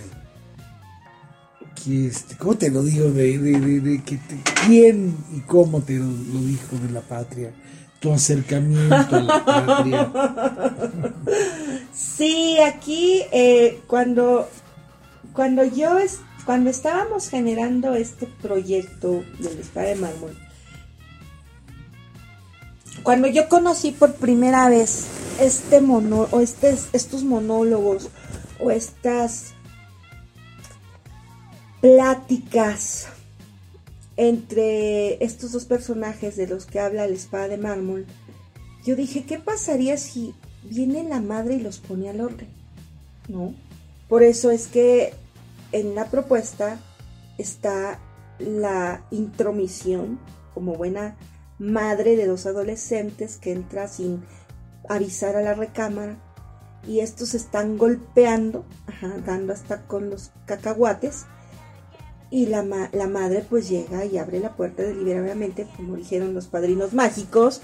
[1.86, 3.12] este, ¿cómo te lo digo?
[3.12, 4.20] De, de, que
[4.66, 7.54] quién y cómo te lo, dijo de la patria,
[8.04, 10.12] tu acercamiento a la patria.
[11.94, 14.50] Sí, aquí eh, cuando,
[15.32, 15.96] cuando yo
[16.46, 20.38] cuando estábamos generando este proyecto del Espada de Mármol,
[23.04, 25.06] cuando yo conocí por primera vez
[25.40, 28.10] este mono, o este, estos monólogos
[28.60, 29.54] o estas
[31.80, 33.08] pláticas
[34.16, 38.06] entre estos dos personajes de los que habla la espada de mármol,
[38.86, 42.48] yo dije, ¿qué pasaría si viene la madre y los pone al orden?
[43.28, 43.54] ¿No?
[44.10, 45.14] Por eso es que
[45.72, 46.80] en la propuesta
[47.38, 48.00] está
[48.40, 50.20] la intromisión
[50.54, 51.16] como buena
[51.60, 54.24] madre de dos adolescentes que entra sin
[54.90, 56.18] avisar a la recámara
[56.86, 58.66] y estos están golpeando,
[59.26, 61.26] dando hasta con los cacahuates
[62.34, 66.92] y la, la madre pues llega y abre la puerta deliberadamente, como dijeron los padrinos
[66.92, 67.62] mágicos,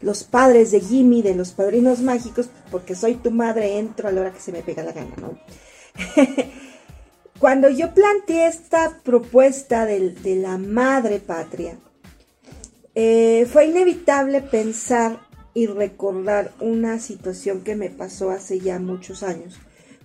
[0.00, 4.22] los padres de Jimmy, de los padrinos mágicos, porque soy tu madre, entro a la
[4.22, 5.38] hora que se me pega la gana, ¿no?
[7.38, 11.78] Cuando yo planteé esta propuesta de, la madre patria,
[12.96, 15.20] eh, fue inevitable pensar
[15.54, 19.60] y recordar una situación que me pasó hace ya muchos años,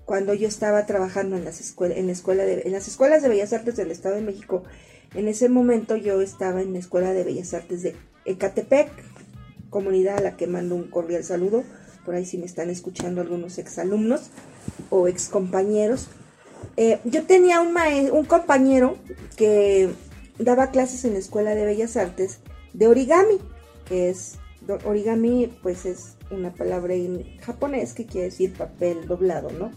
[0.05, 3.29] cuando yo estaba trabajando en las, escuelas, en, la escuela de, en las escuelas de
[3.29, 4.63] Bellas Artes del Estado de México.
[5.13, 8.89] En ese momento yo estaba en la Escuela de Bellas Artes de Ecatepec,
[9.69, 11.63] comunidad a la que mando un cordial saludo,
[12.05, 14.29] por ahí si me están escuchando algunos exalumnos
[14.89, 16.07] o excompañeros.
[16.77, 17.75] Eh, yo tenía un,
[18.11, 18.97] un compañero
[19.35, 19.89] que
[20.37, 22.39] daba clases en la Escuela de Bellas Artes
[22.73, 23.39] de origami,
[23.85, 24.37] que es
[24.85, 29.71] origami, pues es una palabra en japonés que quiere decir papel doblado, ¿no?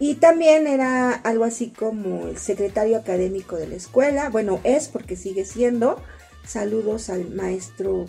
[0.00, 5.14] Y también era algo así como el secretario académico de la escuela, bueno, es porque
[5.14, 6.02] sigue siendo.
[6.44, 8.06] Saludos al maestro,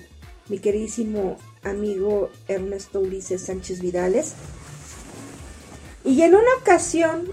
[0.50, 4.34] mi queridísimo amigo Ernesto Ulises Sánchez Vidales.
[6.04, 7.28] Y en una ocasión,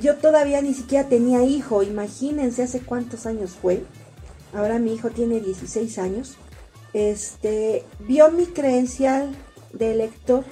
[0.00, 3.84] yo todavía ni siquiera tenía hijo, imagínense hace cuántos años fue.
[4.54, 6.38] Ahora mi hijo tiene 16 años
[6.94, 9.34] este, vio mi credencial
[9.72, 10.44] de lector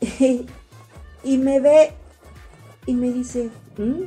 [1.24, 1.92] y, me ve
[2.88, 4.04] y me dice, mm,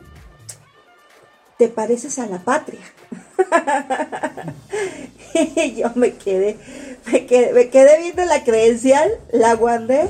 [1.60, 2.82] ¿te pareces a la patria?
[5.36, 6.58] y yo me quedé,
[7.06, 10.10] me quedé, me quedé viendo la credencial, la guardé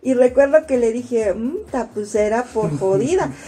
[0.00, 3.32] y recuerdo que le dije, mmm, tapusera por jodida.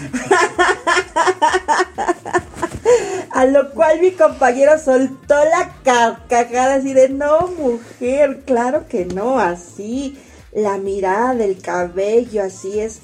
[3.31, 9.39] A lo cual mi compañero soltó la carcajada así de, no, mujer, claro que no,
[9.39, 10.21] así.
[10.53, 13.01] La mirada, el cabello, así es,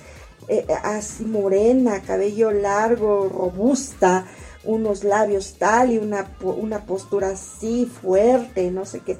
[0.49, 4.27] eh, así morena, cabello largo, robusta,
[4.65, 9.19] unos labios tal y una, una postura así fuerte, no sé qué.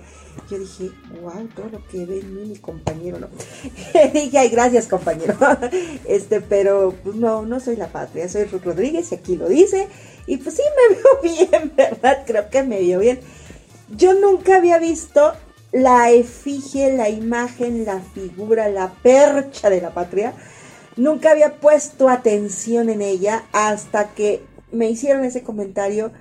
[0.51, 3.29] Yo dije, wow, todo lo que ve en mí mi compañero, ¿no?
[4.13, 5.37] dije, ay, gracias, compañero.
[6.07, 9.89] este, pero pues no, no soy la patria, soy Ruth Rodríguez y aquí lo dice.
[10.27, 10.97] Y pues sí, me
[11.35, 12.25] veo bien, ¿verdad?
[12.27, 13.21] Creo que me vio bien.
[13.95, 15.33] Yo nunca había visto
[15.73, 20.35] la efigie, la imagen, la figura, la percha de la patria.
[20.97, 26.13] Nunca había puesto atención en ella hasta que me hicieron ese comentario.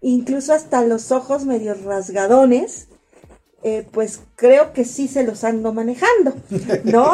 [0.00, 2.88] Incluso hasta los ojos medio rasgadones
[3.62, 6.32] eh, pues creo que sí se los ando manejando,
[6.84, 7.10] ¿no?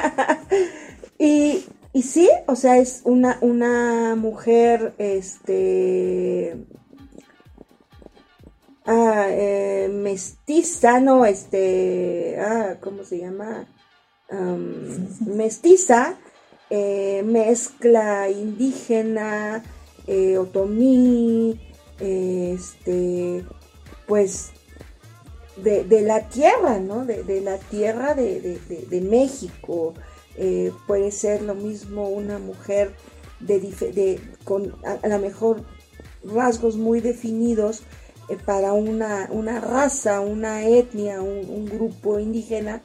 [1.18, 6.56] y, y, sí, o sea, es una, una mujer, este,
[8.84, 11.24] ah, eh, mestiza, ¿no?
[11.26, 13.68] Este, ah, ¿cómo se llama?
[15.26, 16.18] Mestiza,
[16.70, 19.62] eh, mezcla indígena,
[20.38, 21.60] otomí,
[22.00, 23.44] este,
[24.06, 24.52] pues
[25.56, 27.04] de, la tierra, ¿no?
[27.04, 29.94] De, la tierra de, México.
[30.36, 32.94] Eh, puede ser lo mismo una mujer
[33.40, 35.62] de, con a, lo mejor
[36.24, 37.82] rasgos muy definidos
[38.30, 42.80] eh, para una, una, raza, una etnia, un, grupo indígena,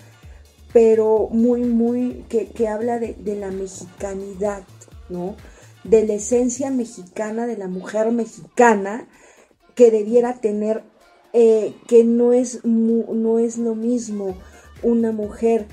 [0.73, 4.63] pero muy, muy, que, que habla de, la mexicanidad,
[5.09, 5.35] ¿no?
[5.83, 9.07] De la esencia mexicana, de la mujer mexicana,
[9.75, 10.83] que debiera tener
[11.33, 14.35] eh, que no es, no es lo mismo
[14.83, 15.67] una mujer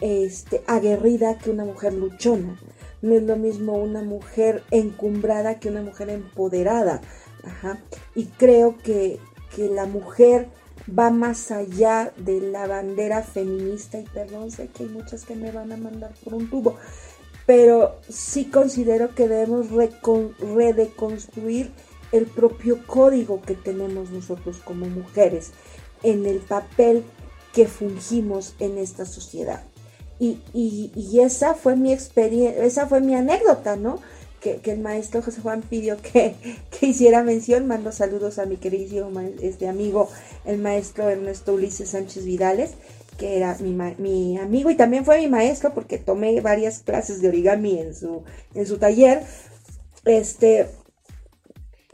[0.00, 2.58] este, aguerrida que una mujer luchona.
[3.02, 7.00] No es lo mismo una mujer encumbrada que una mujer empoderada.
[8.14, 9.18] Y creo que,
[9.54, 10.48] que la mujer
[10.98, 15.52] va más allá de la bandera feminista y perdón, sé que hay muchas que me
[15.52, 16.76] van a mandar por un tubo,
[17.46, 21.70] pero sí considero que debemos redeconstruir
[22.12, 25.52] el propio código que tenemos nosotros como mujeres
[26.02, 27.04] en el papel
[27.52, 29.62] que fungimos en esta sociedad.
[30.18, 30.40] Y,
[31.18, 34.00] esa fue mi experiencia, esa fue mi anécdota, ¿no?
[34.40, 36.34] Que, el maestro José Juan pidió que,
[36.80, 39.10] hiciera mención, mando saludos a mi querido
[39.42, 40.08] este amigo,
[40.44, 42.72] el maestro Ernesto Ulises Sánchez Vidales,
[43.18, 47.28] que era mi, mi, amigo y también fue mi maestro porque tomé varias clases de
[47.28, 48.24] origami en su,
[48.54, 49.22] en su taller.
[50.06, 50.68] Este,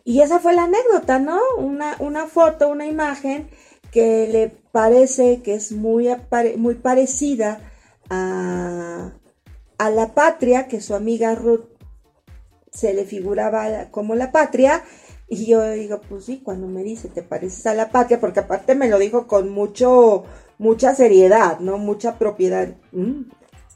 [0.04, 1.40] y esa fue la anécdota, ¿no?
[1.58, 3.48] Una, una foto, una imagen
[3.90, 6.08] que le parece que es muy,
[6.56, 7.72] muy parecida
[8.08, 9.12] a,
[9.78, 11.75] a la patria, que su amiga Ruth
[12.76, 14.84] se le figuraba como la patria.
[15.28, 18.74] Y yo digo, pues sí, cuando me dice, te pareces a la patria, porque aparte
[18.74, 20.24] me lo dijo con mucho,
[20.58, 21.78] mucha seriedad, ¿no?
[21.78, 22.68] Mucha propiedad.
[22.92, 23.30] Mm.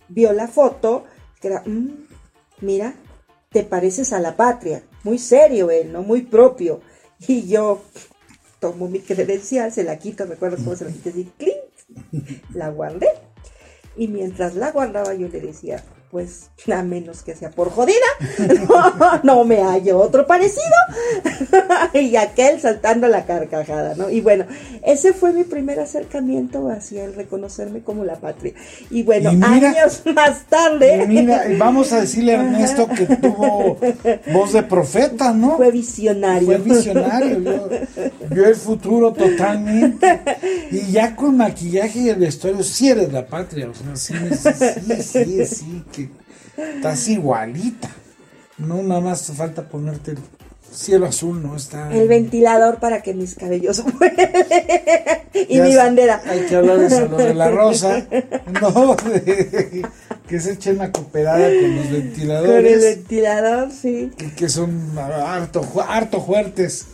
[0.09, 1.05] Vio la foto,
[1.41, 2.07] que era, mm,
[2.61, 2.95] mira,
[3.51, 6.03] te pareces a la patria muy serio él, ¿no?
[6.03, 6.81] Muy propio.
[7.27, 7.83] Y yo
[8.61, 12.25] tomo mi credencial, se la quito, recuerdo cómo se la quité así, ¡clink!
[12.55, 13.09] La guardé.
[13.97, 17.97] Y mientras la guardaba yo le decía, pues a menos que sea por jodida,
[18.69, 20.61] no, no me hallo otro parecido.
[21.95, 24.11] y aquel saltando la carcajada, ¿no?
[24.11, 24.45] Y bueno,
[24.85, 28.55] ese fue mi primer acercamiento hacia el reconocerme como la patria.
[28.91, 31.07] Y bueno, años más tarde.
[31.07, 33.79] mira, vamos a decirle a Ernesto que tuvo
[34.33, 35.57] voz de profeta, ¿no?
[35.57, 36.47] Fue visionario.
[36.47, 37.69] Fue visionario,
[38.31, 40.21] vio, el futuro totalmente.
[40.71, 45.03] Y ya con maquillaje y el vestuario, sí eres la patria, o sea, sí, sí,
[45.03, 46.00] sí, sí, que
[46.77, 47.91] estás igualita.
[48.59, 50.19] No, nada más te falta ponerte el
[50.73, 51.57] cielo azul, ¿no?
[51.57, 51.93] Está.
[51.93, 53.83] El ventilador para que mis cabellos
[55.49, 56.23] y mi bandera.
[56.27, 58.07] Hay que hablar de eso, de la rosa.
[58.61, 58.97] No,
[60.29, 62.55] que se echen una cooperada con los ventiladores.
[62.55, 64.13] Con el ventilador, sí.
[64.37, 66.87] Que, son harto, harto fuertes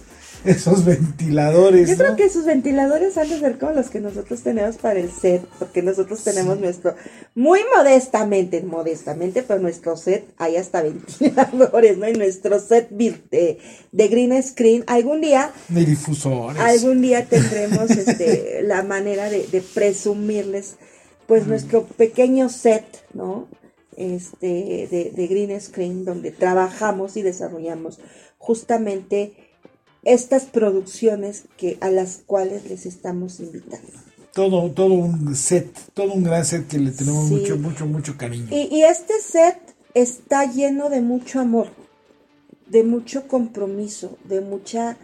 [0.51, 1.89] esos ventiladores.
[1.89, 5.11] Yo creo que esos ventiladores han de ser como los que nosotros tenemos para el
[5.11, 6.95] set, porque nosotros tenemos nuestro,
[7.35, 12.09] muy modestamente, modestamente, pero nuestro set hay hasta ventiladores, ¿no?
[12.09, 13.59] Y nuestro set de,
[13.93, 15.51] de green screen, algún día.
[15.69, 16.61] De difusores.
[16.61, 20.77] Algún día tendremos este, la manera de, presumirles,
[21.27, 22.85] pues, nuestro pequeño set,
[23.15, 23.49] ¿no?
[23.97, 27.99] Este, de, de green screen, donde trabajamos y desarrollamos
[28.39, 29.46] justamente
[30.07, 33.89] estas producciones que, a las cuales les estamos invitando.
[34.33, 38.47] Todo, todo un set, todo un gran set que le tenemos mucho, mucho, mucho cariño.
[38.51, 39.59] Y, este set
[39.95, 41.69] está lleno de mucho amor,
[42.69, 44.97] de mucho compromiso, de mucha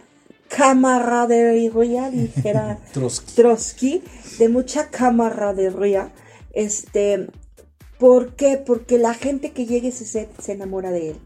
[0.47, 3.33] camaradería, dijera Trotsky.
[3.35, 4.03] Trotsky,
[4.39, 6.13] de mucha camaradería.
[6.53, 7.27] Este,
[7.99, 8.55] ¿Por qué?
[8.57, 11.17] Porque la gente que llegue a ese set se enamora de él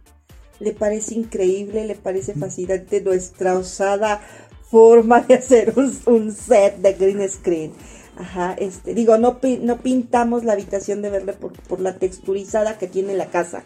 [0.59, 4.21] le parece increíble, le parece fascinante nuestra osada
[4.69, 7.71] forma de hacer un, set de green screen.
[8.17, 12.87] Ajá, este, digo, no, no pintamos la habitación de verle por, por, la texturizada que
[12.87, 13.63] tiene la casa.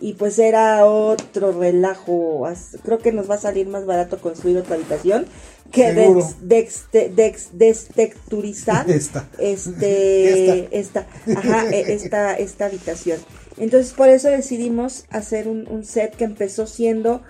[0.00, 2.48] Y pues era otro relajo.
[2.82, 5.26] Creo que nos va a salir más barato construir otra habitación
[5.70, 5.92] que
[6.40, 9.28] dex, dex, destexturizar esta.
[9.38, 11.06] Este, esta.
[11.36, 13.18] ajá, e, esta, esta habitación.
[13.60, 17.20] Entonces por eso decidimos hacer un, set que empezó siendo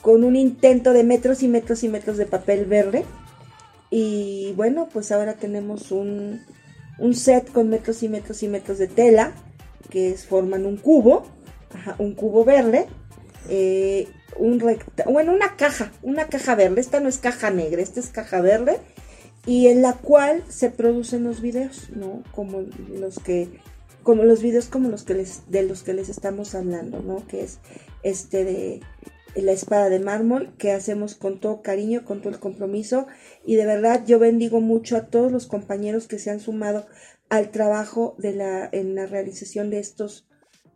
[0.00, 3.04] con un intento de metros y metros y metros de papel verde.
[3.90, 6.40] Y bueno, pues ahora tenemos un,
[7.14, 9.32] set con metros y metros y metros de tela
[9.90, 11.24] que forman un cubo,
[11.98, 12.86] un cubo verde,
[13.48, 14.06] eh,
[14.36, 14.62] un
[15.06, 16.80] bueno, una caja, una caja verde.
[16.80, 18.78] Esta no es caja negra, esta es caja verde
[19.46, 22.22] y en la cual se producen los videos, ¿no?
[22.30, 22.62] Como
[23.00, 23.48] los que
[24.02, 27.26] como los videos como los que les, de los que les estamos hablando, ¿no?
[27.26, 27.58] Que es
[28.02, 28.80] este de
[29.34, 33.06] la espada de mármol que hacemos con todo cariño, con todo el compromiso.
[33.46, 36.86] Y de verdad yo bendigo mucho a todos los compañeros que se han sumado
[37.28, 40.26] al trabajo de la en la realización de estos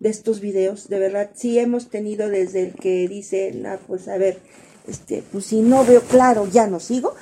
[0.01, 4.19] de estos videos, de verdad sí hemos tenido desde el que dice, nah, pues a
[4.19, 4.39] ver,
[4.87, 7.15] este, pues si no veo claro, ya no sigo,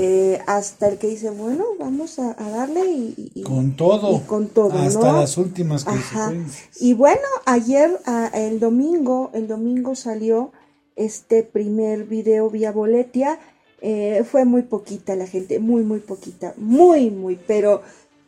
[0.00, 4.22] eh, hasta el que dice, bueno, vamos a, darle y, Con todo.
[4.28, 6.68] con todo, Hasta las últimas consecuencias.
[6.80, 7.98] Y bueno, ayer,
[8.32, 10.52] el domingo, el domingo salió
[10.94, 13.40] este primer video vía Boletia.
[13.80, 17.82] Eh, fue muy poquita la gente, muy, muy poquita, muy, muy, pero,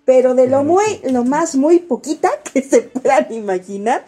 [0.04, 4.04] pero de lo muy, lo más muy poquita que se puedan imaginar.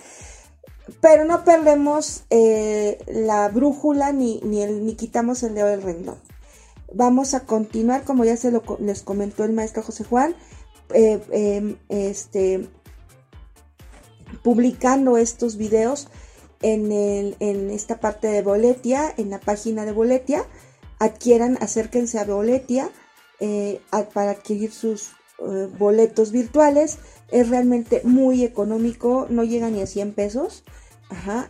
[1.01, 6.32] Pero no perdemos eh, la brújula ni, ni, el, ni quitamos el dedo del renglón.
[6.95, 10.35] Vamos a continuar, como ya se lo les comentó el maestro José Juan,
[10.93, 12.69] eh, em, este,
[14.43, 16.09] publicando estos videos
[16.61, 16.93] en,
[17.71, 20.45] esta parte de Boletia, en la página de Boletia.
[20.99, 22.91] Adquieran, acérquense a Boletia
[23.41, 23.81] eh,
[24.13, 26.99] para adquirir sus eh, boletos virtuales.
[27.31, 30.65] Es realmente muy económico, no llega ni a 100 pesos.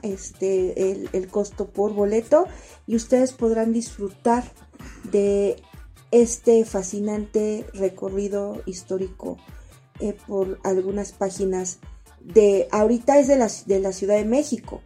[0.02, 2.48] Este, el costo por boleto
[2.88, 4.42] y ustedes podrán disfrutar
[5.10, 5.56] de
[6.10, 9.38] este fascinante recorrido histórico
[10.00, 11.78] eh, por algunas páginas
[12.20, 14.80] de ahorita es de la, de la Ciudad de México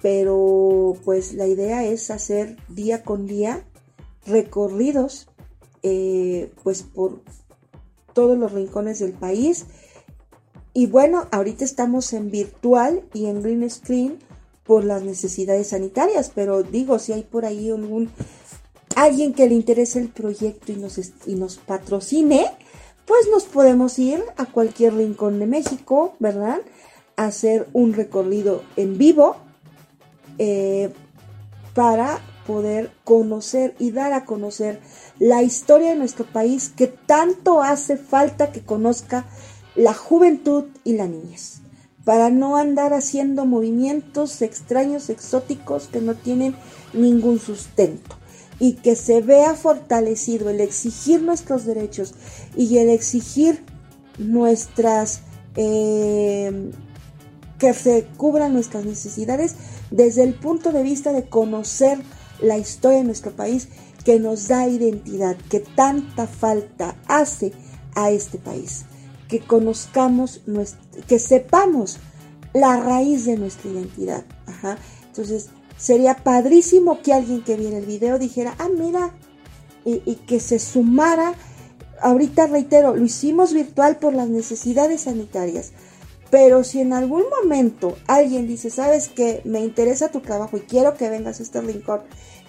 [0.00, 3.64] pero pues la idea es hacer día con día
[4.26, 5.28] recorridos
[5.82, 7.20] eh, pues por
[8.12, 9.66] todos los rincones del país.
[10.72, 14.18] Y bueno ahorita estamos en virtual y en green screen
[14.64, 18.10] por las necesidades sanitarias pero digo si hay por ahí algún
[19.02, 22.46] alguien que le interese el proyecto y nos, y nos patrocine,
[23.06, 26.60] pues nos podemos ir a cualquier rincón de México, ¿verdad?
[27.16, 29.36] hacer un recorrido en vivo
[30.38, 30.90] eh,
[31.74, 34.80] para poder conocer y dar a conocer
[35.18, 39.26] la historia de nuestro país que tanto hace falta que conozca
[39.74, 41.60] la juventud y la niñez.
[42.04, 46.56] para no andar haciendo movimientos extraños, exóticos que no tienen
[46.94, 48.17] ningún sustento
[48.58, 52.14] y que se vea fortalecido el exigir nuestros derechos
[52.56, 53.64] y el exigir
[54.18, 55.20] nuestras
[55.56, 56.70] eh,
[57.58, 59.54] que se cubran nuestras necesidades
[59.90, 61.98] desde el punto de vista de conocer
[62.40, 63.68] la historia de nuestro país
[64.04, 67.52] que nos da identidad, que tanta falta hace
[67.94, 68.84] a este país,
[69.28, 70.40] que conozcamos,
[71.06, 71.98] que sepamos
[72.54, 74.24] la raíz de nuestra identidad.
[75.08, 79.14] Entonces, sería padrísimo que alguien que viera el video dijera, ah, mira,
[79.84, 81.34] y, y que se sumara.
[82.02, 85.72] Ahorita reitero, lo hicimos virtual por las necesidades sanitarias
[86.30, 90.94] pero si en algún momento alguien dice, sabes que me interesa tu trabajo y quiero
[90.94, 92.02] que vengas a este rincón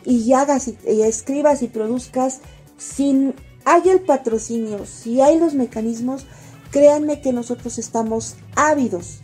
[0.04, 2.42] y hagas y, escribas y produzcas,
[2.78, 3.34] sin
[3.66, 6.26] hay el patrocinio, si hay los mecanismos,
[6.72, 9.20] créanme que nosotros estamos ávidos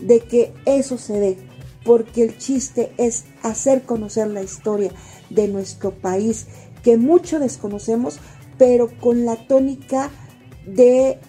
[0.00, 1.38] de que eso se dé,
[1.86, 4.90] porque el chiste es hacer conocer la historia
[5.30, 6.46] de nuestro país,
[6.82, 8.18] que mucho desconocemos,
[8.58, 10.10] pero con la tónica
[10.66, 11.20] de,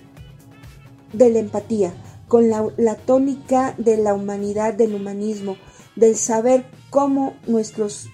[1.13, 1.93] la empatía
[2.27, 5.55] con la, tónica de la humanidad, del humanismo,
[5.95, 8.07] del saber cómo nuestros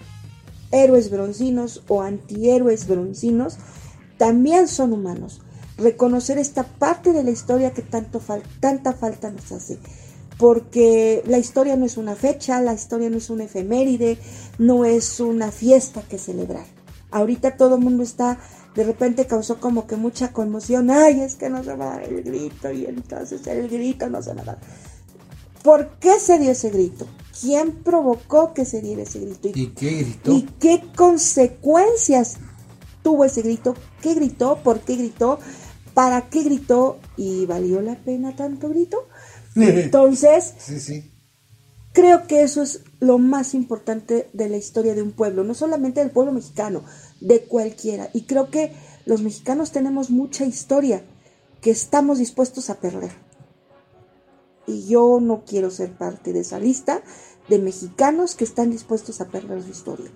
[0.70, 3.58] héroes broncinos o antihéroes broncinos
[4.18, 5.40] también son humanos.
[5.76, 8.20] Reconocer esta parte de la historia que tanto
[8.60, 9.78] tanta falta nos hace.
[10.38, 14.18] Porque la historia no es una fecha, la historia no es una efeméride,
[14.58, 16.66] no es una fiesta que celebrar.
[17.10, 18.38] Ahorita todo el mundo está
[18.74, 20.90] de repente causó como que mucha conmoción.
[20.90, 24.20] Ay, es que no se va a dar el grito y entonces el grito no
[24.22, 24.58] se va a dar.
[25.62, 27.06] ¿Por qué se dio ese grito?
[27.40, 29.48] ¿Quién provocó que se diera ese grito?
[29.54, 30.32] ¿Y, qué gritó?
[30.32, 32.36] ¿Y qué consecuencias
[33.02, 33.74] tuvo ese grito?
[34.02, 34.58] ¿Qué gritó?
[34.62, 35.38] ¿Por qué gritó?
[35.94, 36.98] ¿Para qué gritó?
[37.16, 39.06] ¿Y valió la pena tanto grito?
[39.56, 41.10] Entonces, sí, sí.
[41.92, 46.00] creo que eso es lo más importante de la historia de un pueblo, no solamente
[46.00, 46.82] del pueblo mexicano,
[47.20, 48.10] de cualquiera.
[48.12, 48.72] Y creo que
[49.06, 51.02] los mexicanos tenemos mucha historia
[51.60, 53.12] que estamos dispuestos a perder.
[54.66, 57.02] Y yo no quiero ser parte de esa lista
[57.48, 60.10] de mexicanos que están dispuestos a perder su historia.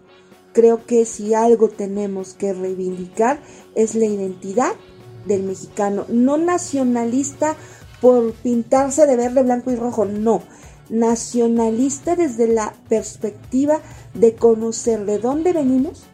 [0.52, 3.40] Creo que si algo tenemos que reivindicar
[3.74, 4.72] es la identidad
[5.26, 7.56] del mexicano, no nacionalista
[8.00, 10.42] por pintarse de verde, blanco y rojo, no,
[10.88, 13.80] nacionalista desde la perspectiva
[14.14, 16.04] de conocer de dónde venimos,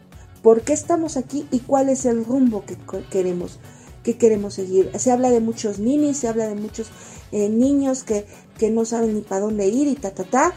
[0.41, 2.77] por qué estamos aquí y cuál es el rumbo que
[3.09, 3.59] queremos,
[4.03, 4.91] que queremos seguir.
[4.99, 6.89] Se habla de muchos ninis, se habla de muchos
[7.31, 8.25] eh, niños que,
[8.57, 10.53] que, no saben ni para dónde ir y ta, ta, ta,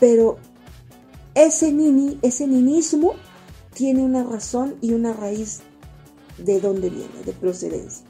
[0.00, 0.38] pero
[1.34, 3.12] ese nini, ese ninismo
[3.74, 5.60] tiene una razón y una raíz
[6.38, 8.07] de dónde viene, de procedencia.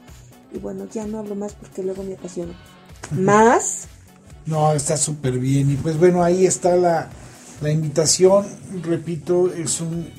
[0.53, 2.53] Y bueno, ya no hablo más porque luego me apasiono.
[3.11, 3.87] Más.
[4.45, 5.69] No, está súper bien.
[5.69, 7.07] Y pues bueno, ahí está la,
[7.61, 8.47] la invitación.
[8.81, 10.09] Repito, es un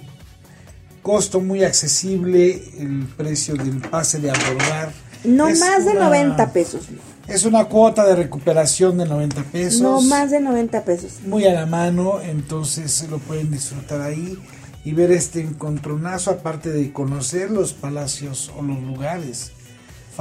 [1.03, 4.93] costo muy accesible, el precio del pase de abordar.
[5.25, 6.83] No más de 90 pesos.
[7.27, 9.81] Es una cuota de recuperación de 90 pesos.
[9.81, 11.13] No más de 90 pesos.
[11.27, 14.39] Muy a la mano, entonces lo pueden disfrutar ahí
[14.85, 19.53] y ver este encontronazo, aparte de conocer los palacios o los lugares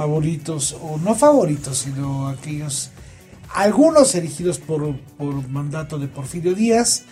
[0.00, 2.90] favoritos, o no favoritos, sino aquellos,
[3.54, 7.04] algunos erigidos por, por mandato de Porfirio Díaz,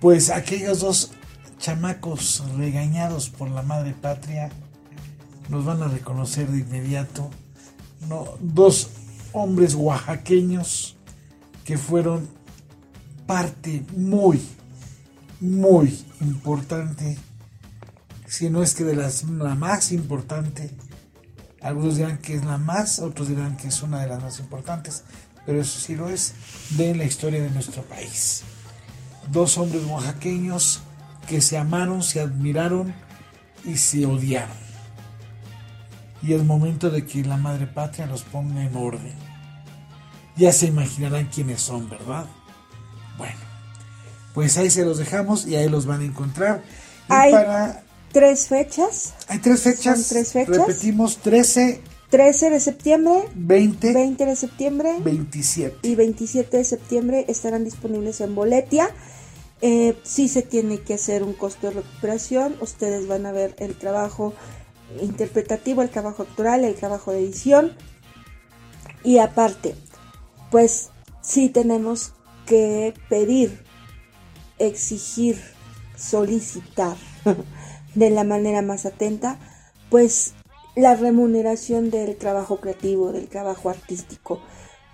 [0.00, 1.10] pues aquellos dos
[1.58, 4.48] chamacos regañados por la madre patria
[5.50, 7.28] nos van a reconocer de inmediato.
[8.08, 8.88] No, dos
[9.34, 10.96] hombres oaxaqueños
[11.66, 12.26] que fueron
[13.26, 14.40] parte muy,
[15.38, 17.18] muy importante,
[18.26, 20.70] si no es que de las, la más importante.
[21.66, 25.02] Algunos dirán que es la más, otros dirán que es una de las más importantes,
[25.44, 26.34] pero eso sí lo es
[26.76, 28.44] de la historia de nuestro país.
[29.32, 30.82] Dos hombres oaxaqueños
[31.26, 32.94] que se amaron, se admiraron
[33.64, 34.56] y se odiaron.
[36.22, 39.16] Y es momento de que la madre patria los ponga en orden.
[40.36, 42.26] Ya se imaginarán quiénes son, ¿verdad?
[43.18, 43.40] Bueno,
[44.34, 46.62] pues ahí se los dejamos y ahí los van a encontrar.
[47.08, 47.32] Hay
[48.16, 49.12] tres fechas.
[49.28, 50.00] Hay tres fechas.
[50.00, 50.56] Son tres fechas.
[50.56, 51.82] Repetimos, 13.
[52.08, 58.34] 13 de septiembre, 20, 20 de septiembre 27 y 27 de septiembre estarán disponibles en
[58.34, 58.88] Boletia.
[59.60, 62.56] Eh, sí se tiene que hacer un costo de recuperación.
[62.60, 64.32] Ustedes van a ver el trabajo
[65.02, 67.76] interpretativo, el trabajo actoral, el trabajo de edición.
[69.02, 69.74] Y aparte,
[70.50, 70.90] pues
[71.20, 72.12] sí tenemos
[72.46, 73.62] que pedir,
[74.58, 75.38] exigir,
[75.96, 76.96] solicitar
[77.96, 79.38] de la manera más atenta,
[79.90, 80.34] pues
[80.76, 84.40] la remuneración del trabajo creativo, del trabajo artístico,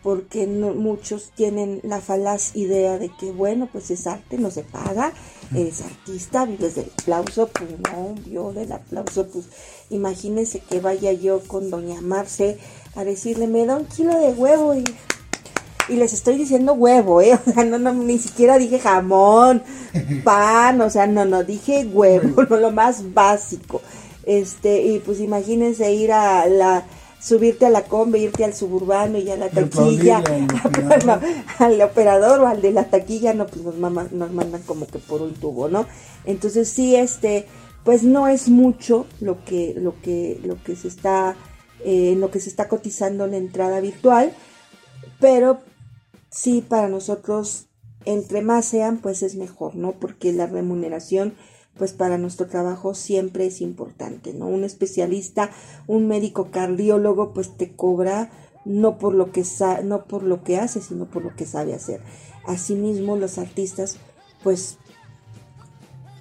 [0.02, 5.12] porque muchos tienen la falaz idea de que, bueno, pues es arte, no se paga,
[5.54, 9.46] eres artista, vives del aplauso, pues no, yo del aplauso, pues
[9.90, 12.58] imagínense que vaya yo con doña Marce
[12.94, 14.84] a decirle, me da un kilo de huevo y,
[15.88, 17.38] y les estoy diciendo huevo, ¿eh?
[17.46, 19.62] O sea, no, no, ni siquiera dije jamón,
[20.24, 23.80] pan, o sea, no, no, dije huevo, lo más básico.
[24.24, 26.84] Este, y pues imagínense ir a la
[27.22, 30.22] subirte a la combi, irte al suburbano y a la taquilla,
[31.58, 35.22] al operador o al de la taquilla, no, pues nos, nos mandan como que por
[35.22, 35.86] un tubo, ¿no?
[36.24, 37.46] Entonces sí, este,
[37.84, 41.36] pues no es mucho lo que, lo que, lo que se está,
[41.84, 44.32] eh, lo que se está cotizando en la entrada virtual,
[45.20, 45.60] pero
[46.32, 47.68] sí para nosotros,
[48.04, 49.92] entre más sean, pues es mejor, ¿no?
[49.92, 51.34] Porque la remuneración
[51.76, 54.46] pues para nuestro trabajo siempre es importante, ¿no?
[54.46, 55.50] Un especialista,
[55.86, 58.30] un médico cardiólogo, pues te cobra
[58.64, 59.42] no por lo que
[59.84, 62.00] no por lo que hace, sino por lo que sabe hacer.
[62.44, 63.96] Asimismo, los artistas,
[64.42, 64.78] pues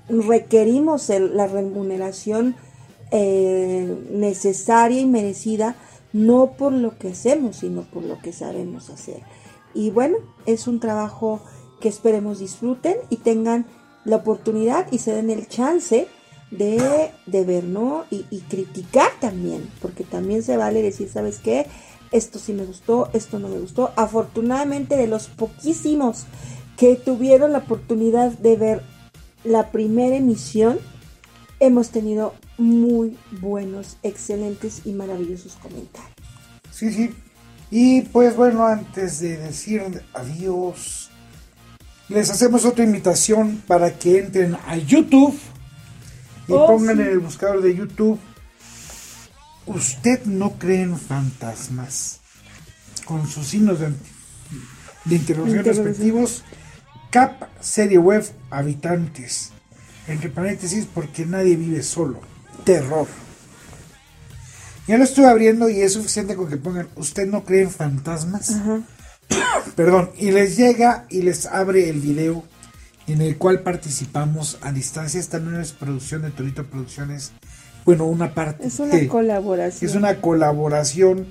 [0.07, 2.55] requerimos la remuneración
[3.11, 5.75] eh, necesaria y merecida,
[6.13, 9.21] no por lo que hacemos, sino por lo que sabemos hacer.
[9.73, 11.41] Y bueno, es un trabajo
[11.79, 13.65] que esperemos disfruten y tengan
[14.05, 16.07] la oportunidad y se den el chance
[16.51, 18.05] de, de ver, ¿no?
[18.11, 21.65] Y, y, criticar también, porque también se vale decir, ¿sabes qué?
[22.11, 23.91] Esto sí me gustó, esto no me gustó.
[23.95, 26.25] Afortunadamente de los poquísimos
[26.77, 28.83] que tuvieron la oportunidad de ver
[29.43, 30.79] la primera emisión,
[31.59, 36.11] hemos tenido muy buenos, excelentes y maravillosos comentarios.
[36.71, 37.13] Sí, sí.
[37.71, 41.09] Y pues bueno, antes de decir adiós,
[42.09, 45.33] les hacemos otra invitación para que entren a YouTube
[46.49, 48.19] y oh, pongan en el buscador de YouTube.
[49.65, 52.19] Usted no cree en fantasmas.
[53.05, 53.93] Con sus signos de,
[55.15, 56.43] interrogación respectivos.
[57.09, 59.51] Cap serie web habitantes.
[60.07, 62.19] Entre paréntesis, porque nadie vive solo.
[62.65, 63.07] Terror.
[64.87, 68.57] Ya lo estoy abriendo y es suficiente con que pongan, ¿usted no cree en fantasmas?
[69.75, 72.43] Perdón, y les llega y les abre el video
[73.07, 75.19] en el cual participamos a distancia.
[75.19, 77.31] Esta no es producción de Torito Producciones.
[77.85, 78.67] Bueno, una parte.
[78.67, 79.89] Es una colaboración.
[79.89, 81.27] Es una colaboración.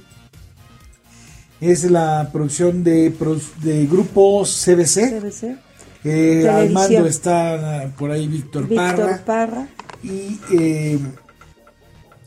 [1.61, 3.15] Es la producción de,
[3.63, 5.21] de grupo CBC.
[5.21, 5.59] CBC.
[6.03, 9.69] Eh, al mando está por ahí Víctor, Víctor Parra.
[10.03, 10.99] Y eh,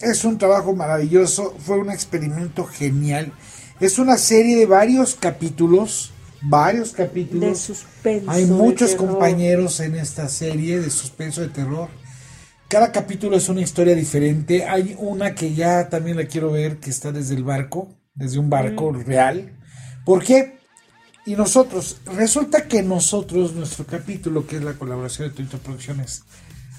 [0.03, 1.55] es un trabajo maravilloso.
[1.59, 3.33] Fue un experimento genial
[3.79, 7.49] es una serie de varios capítulos, varios capítulos.
[7.49, 8.31] De suspenso.
[8.31, 11.89] Hay muchos compañeros en esta serie de suspenso de terror.
[12.67, 14.65] Cada capítulo es una historia diferente.
[14.65, 18.49] Hay una que ya también la quiero ver, que está desde el barco, desde un
[18.49, 19.01] barco mm.
[19.01, 19.59] real.
[20.05, 20.57] ¿Por qué?
[21.25, 26.23] Y nosotros, resulta que nosotros, nuestro capítulo, que es la colaboración de Twitter Producciones,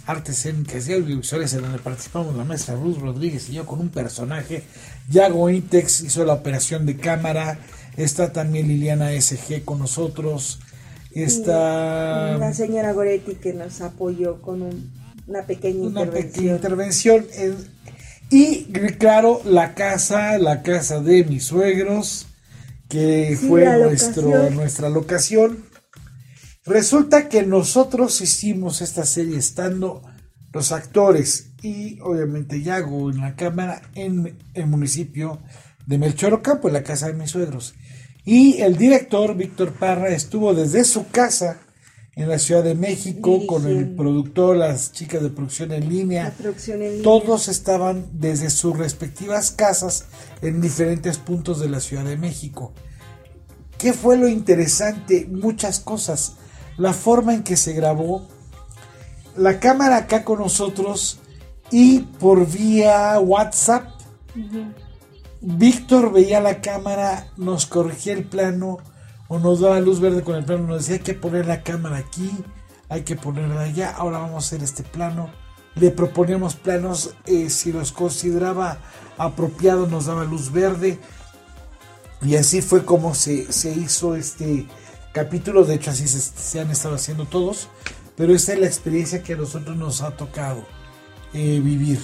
[0.06, 3.88] artes escénicas y audiovisuales en donde participamos la maestra Ruth Rodríguez y yo con un
[3.88, 4.62] personaje.
[5.10, 7.58] Yago Intex hizo la operación de cámara.
[7.96, 10.60] Está también Liliana SG con nosotros.
[11.12, 14.62] Está la señora Goretti que nos apoyó con
[15.26, 16.32] una pequeña una intervención.
[16.32, 17.26] Pequeña intervención.
[18.30, 18.64] y
[18.98, 22.26] claro, la casa, la casa de mis suegros,
[22.88, 25.63] que fue nuestro, nuestra locación
[26.66, 30.00] Resulta que nosotros hicimos esta serie estando
[30.50, 35.40] los actores y obviamente Yago en la cámara en el municipio
[35.84, 37.74] de Melchorocampo, en la casa de mis suegros.
[38.24, 41.60] Y el director Víctor Parra estuvo desde su casa
[42.16, 46.32] en la Ciudad de México con el productor, las chicas de producción en línea.
[46.38, 47.02] producción en línea.
[47.02, 50.06] Todos estaban desde sus respectivas casas
[50.40, 52.72] en diferentes puntos de la Ciudad de México.
[53.76, 55.26] ¿Qué fue lo interesante?
[55.30, 56.36] Muchas cosas
[56.76, 58.26] la forma en que se grabó,
[59.36, 61.18] la cámara acá con nosotros
[61.70, 63.88] y por vía WhatsApp.
[65.40, 68.78] Víctor veía la cámara, nos corregía el plano
[69.28, 71.98] o nos daba luz verde con el plano, nos decía hay que poner la cámara
[71.98, 72.30] aquí,
[72.88, 75.30] hay que ponerla allá, ahora vamos a hacer este plano.
[75.74, 78.78] Le proponíamos planos, eh, si los consideraba
[79.18, 81.00] apropiados nos daba luz verde.
[82.22, 84.66] Y así fue como se, se hizo este,
[85.14, 87.68] capítulos, de hecho así se, han estado haciendo todos,
[88.16, 90.66] pero esta es la experiencia que a nosotros nos ha tocado
[91.32, 92.00] eh, vivir.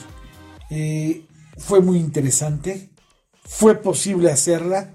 [0.70, 1.26] Eh,
[1.58, 2.88] fue muy interesante,
[3.44, 4.94] fue posible hacerla,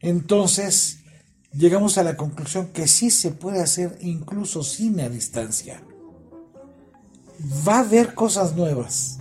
[0.00, 0.98] entonces
[1.50, 5.82] llegamos a la conclusión que sí se puede hacer incluso sin a distancia.
[7.66, 9.18] Va a haber cosas nuevas.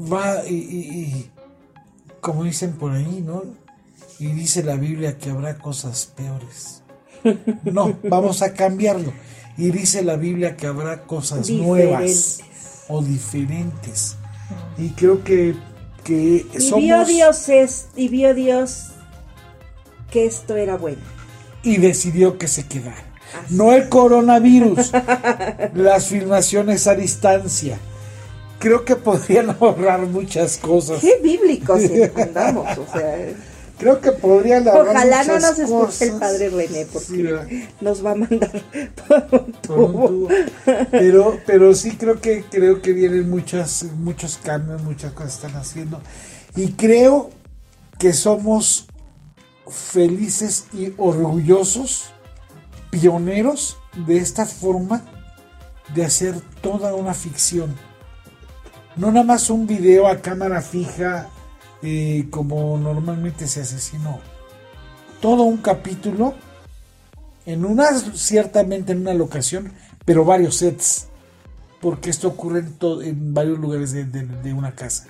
[0.00, 1.28] Va y
[2.20, 3.42] como dicen por ahí, ¿no?
[4.22, 6.82] Y dice la Biblia que habrá cosas peores.
[7.64, 9.12] No, vamos a cambiarlo.
[9.58, 12.38] Y dice la Biblia que habrá cosas nuevas
[12.88, 14.14] o diferentes.
[14.78, 15.56] Y creo que,
[16.04, 18.90] que y Vio Dios es, y vio Dios
[20.12, 21.02] que esto era bueno.
[21.64, 23.04] Y decidió que se quedara.
[23.50, 24.92] No el coronavirus,
[25.74, 27.76] las filmaciones a distancia.
[28.60, 31.00] Creo que podrían ahorrar muchas cosas.
[31.00, 31.80] Qué bíblicos
[32.16, 33.34] andamos, o sea.
[33.82, 38.14] Creo que podrían ahorrar Ojalá no nos escuche el padre René, porque nos va a
[38.14, 38.62] mandar
[39.08, 40.28] por un tubo.
[40.92, 46.00] Pero, pero sí creo que creo que vienen muchas, muchos cambios, muchas cosas están haciendo.
[46.54, 47.30] Y creo
[47.98, 48.86] que somos
[49.68, 52.12] felices y orgullosos,
[52.90, 55.04] pioneros de esta forma
[55.92, 57.74] de hacer toda una ficción.
[58.94, 61.31] No nada más un video a cámara fija
[61.82, 64.20] eh, como normalmente se asesinó.
[65.20, 66.34] Todo un capítulo
[67.46, 69.72] en una, ciertamente en una locación,
[70.04, 71.08] pero varios sets.
[71.80, 75.06] Porque esto ocurre en, en varios lugares de, de una casa.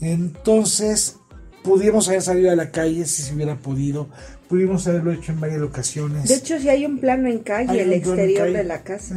[0.00, 1.16] Entonces,
[1.62, 4.08] pudimos haber salido a la calle si se hubiera podido,
[4.48, 6.28] pudimos haberlo hecho en varias ocasiones.
[6.28, 9.16] De hecho, si hay un plano en calle, el exterior de la casa.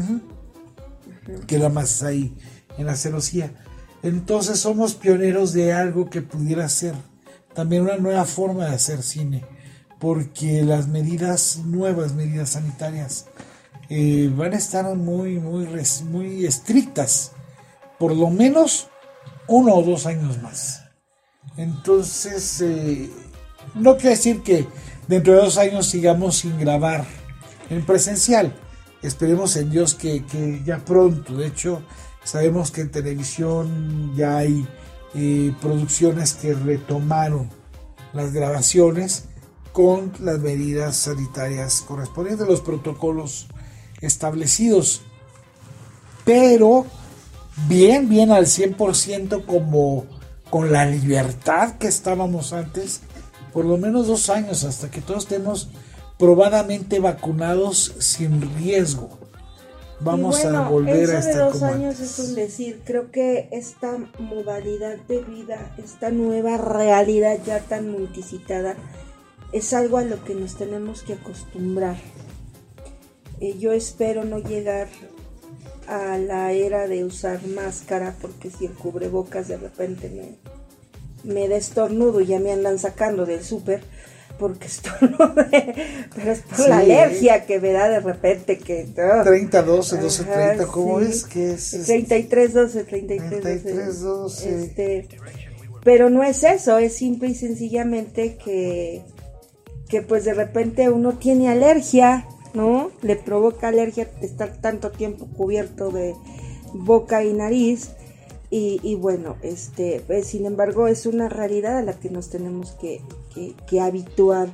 [1.48, 2.36] Que era más ahí,
[2.78, 3.52] en la celosía.
[4.06, 6.94] Entonces somos pioneros de algo que pudiera ser
[7.56, 9.44] también una nueva forma de hacer cine,
[10.00, 13.26] porque las medidas, nuevas medidas sanitarias,
[13.90, 15.68] eh, van a estar muy, muy,
[16.04, 17.32] muy estrictas,
[17.98, 18.90] por lo menos
[19.48, 20.84] uno o dos años más.
[21.58, 23.10] Entonces, eh,
[23.74, 24.68] no quiere decir que
[25.08, 27.06] dentro de dos años sigamos sin grabar
[27.72, 28.54] en presencial.
[29.02, 30.24] Esperemos en Dios que,
[30.64, 31.38] ya pronto.
[31.38, 31.82] De hecho,
[32.26, 34.68] sabemos que en televisión ya hay
[35.14, 37.50] eh, producciones que retomaron
[38.12, 39.26] las grabaciones
[39.72, 43.48] con las medidas sanitarias correspondientes, los protocolos
[44.02, 45.02] establecidos.
[46.26, 46.86] Pero
[47.68, 50.06] bien, bien al 100% como
[50.50, 53.02] con la libertad que estábamos antes,
[53.54, 55.70] por lo menos dos años, hasta que todos estemos
[56.18, 59.25] probadamente vacunados sin riesgo.
[60.02, 62.82] Vamos a volver a estar de dos años es un decir.
[62.86, 68.76] Creo que esta modalidad de vida, esta nueva realidad ya tan multicitada,
[69.52, 71.96] es algo a lo que nos tenemos que acostumbrar.
[73.40, 74.88] Eh, yo espero no llegar
[75.88, 81.56] a la era de usar máscara, porque si el cubrebocas de repente me, me da
[81.56, 83.82] estornudo y ya me andan sacando del súper,
[84.38, 85.76] porque estornude,
[86.16, 88.88] pero es por la alergia que me da de repente que...
[88.94, 91.26] 30, 12, 12, 30, ¿cómo es?
[91.26, 91.70] que es?
[91.86, 94.64] 33, 12, 33, 33 12.
[94.64, 95.08] Este,
[95.84, 99.04] pero no es eso, es simple y sencillamente que,
[99.88, 102.92] que pues de repente uno tiene alergia ¿no?
[103.02, 106.16] Le provoca alergia estar tanto tiempo cubierto de
[106.74, 107.92] boca y nariz.
[108.50, 113.02] Y, bueno, este, pues, sin embargo, es una realidad a la que nos tenemos que,
[113.68, 114.50] que, habituar.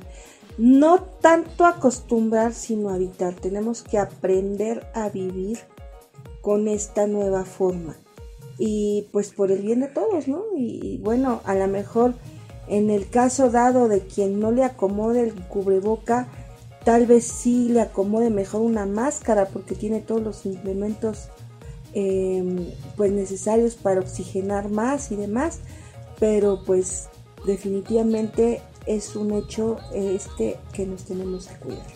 [0.58, 3.34] No tanto acostumbrar, sino habitar.
[3.34, 5.58] Tenemos que aprender a vivir
[6.40, 7.96] con esta nueva forma.
[8.58, 10.42] Y pues por el bien de todos, ¿no?
[10.56, 12.14] Y, bueno, a lo mejor
[12.68, 16.28] en el caso dado de quien no le acomode el cubreboca,
[16.84, 21.28] Tal vez sí le acomode mejor una máscara porque tiene todos los implementos
[21.94, 22.66] em,
[22.96, 25.60] pues necesarios para oxigenar más y demás.
[26.18, 27.08] Pero pues
[27.46, 31.86] definitivamente es un hecho este que nos tenemos que cuidar.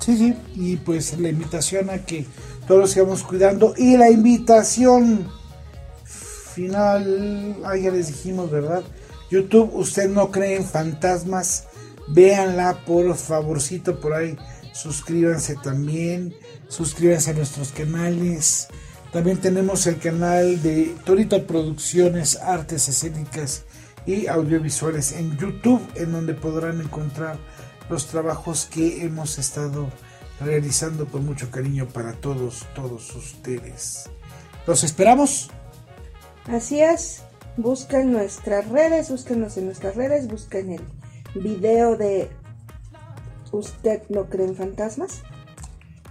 [0.00, 2.26] Sí, sí, y pues la invitación a que
[2.66, 5.28] todos sigamos cuidando y la invitación
[6.04, 8.82] final, ah, ya les dijimos, ¿verdad?
[9.30, 11.64] YouTube, usted no cree en fantasmas,
[12.08, 14.36] Véanla, por favorcito, por ahí.
[14.72, 16.34] Suscríbanse también.
[16.68, 18.68] Suscríbanse a nuestros canales.
[19.14, 23.62] También tenemos el canal de Torito Producciones, Artes Escénicas
[24.06, 27.38] y Audiovisuales en YouTube, en donde podrán encontrar
[27.88, 29.88] los trabajos que hemos estado
[30.40, 34.10] realizando con mucho cariño para todos, todos ustedes.
[34.66, 35.48] Los esperamos.
[36.48, 37.22] Así es.
[37.56, 42.30] Busquen nuestras redes, búsquenos en nuestras redes, busquen el video de
[43.52, 45.22] ¿Usted no cree en fantasmas?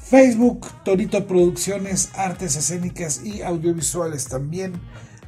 [0.04, 4.74] Facebook, Torito Producciones, Artes Escénicas y Audiovisuales también.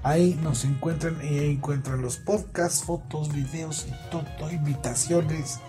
[0.04, 5.60] Ahí nos encuentran y ahí encuentran los podcasts, fotos, videos y todo, invitaciones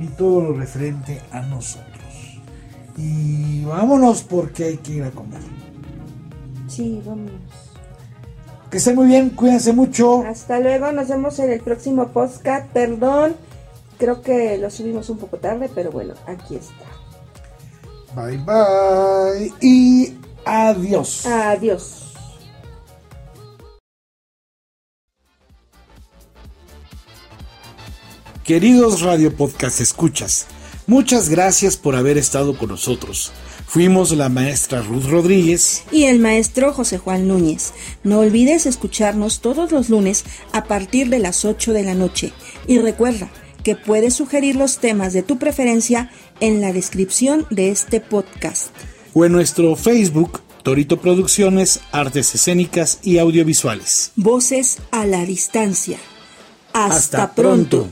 [0.00, 2.40] y todo lo referente a nosotros.
[2.96, 5.42] Y vámonos porque hay que ir a comer.
[6.66, 7.32] Sí, vámonos.
[8.70, 10.24] Que estén muy bien, cuídense mucho.
[10.24, 12.66] Hasta luego, nos vemos en el próximo podcast.
[12.72, 13.36] Perdón
[13.98, 16.93] Creo que lo subimos un poco tarde, pero bueno, aquí está.
[18.14, 21.26] Bye bye y adiós.
[21.26, 22.00] Adiós.
[28.44, 30.46] Queridos Radio Podcast escuchas,
[30.86, 33.32] muchas gracias por haber estado con nosotros.
[33.66, 37.72] Fuimos la maestra Ruth Rodríguez y el maestro José Juan Núñez.
[38.04, 42.32] No olvides escucharnos todos los lunes a partir de las 8 de la noche.
[42.68, 43.30] Y recuerda
[43.64, 48.68] que puedes sugerir los temas de tu preferencia en la descripción de este podcast.
[49.14, 54.12] O en nuestro Facebook, Torito Producciones, Artes Escénicas y Audiovisuales.
[54.14, 55.98] Voces a la distancia.
[56.72, 57.88] Hasta, pronto.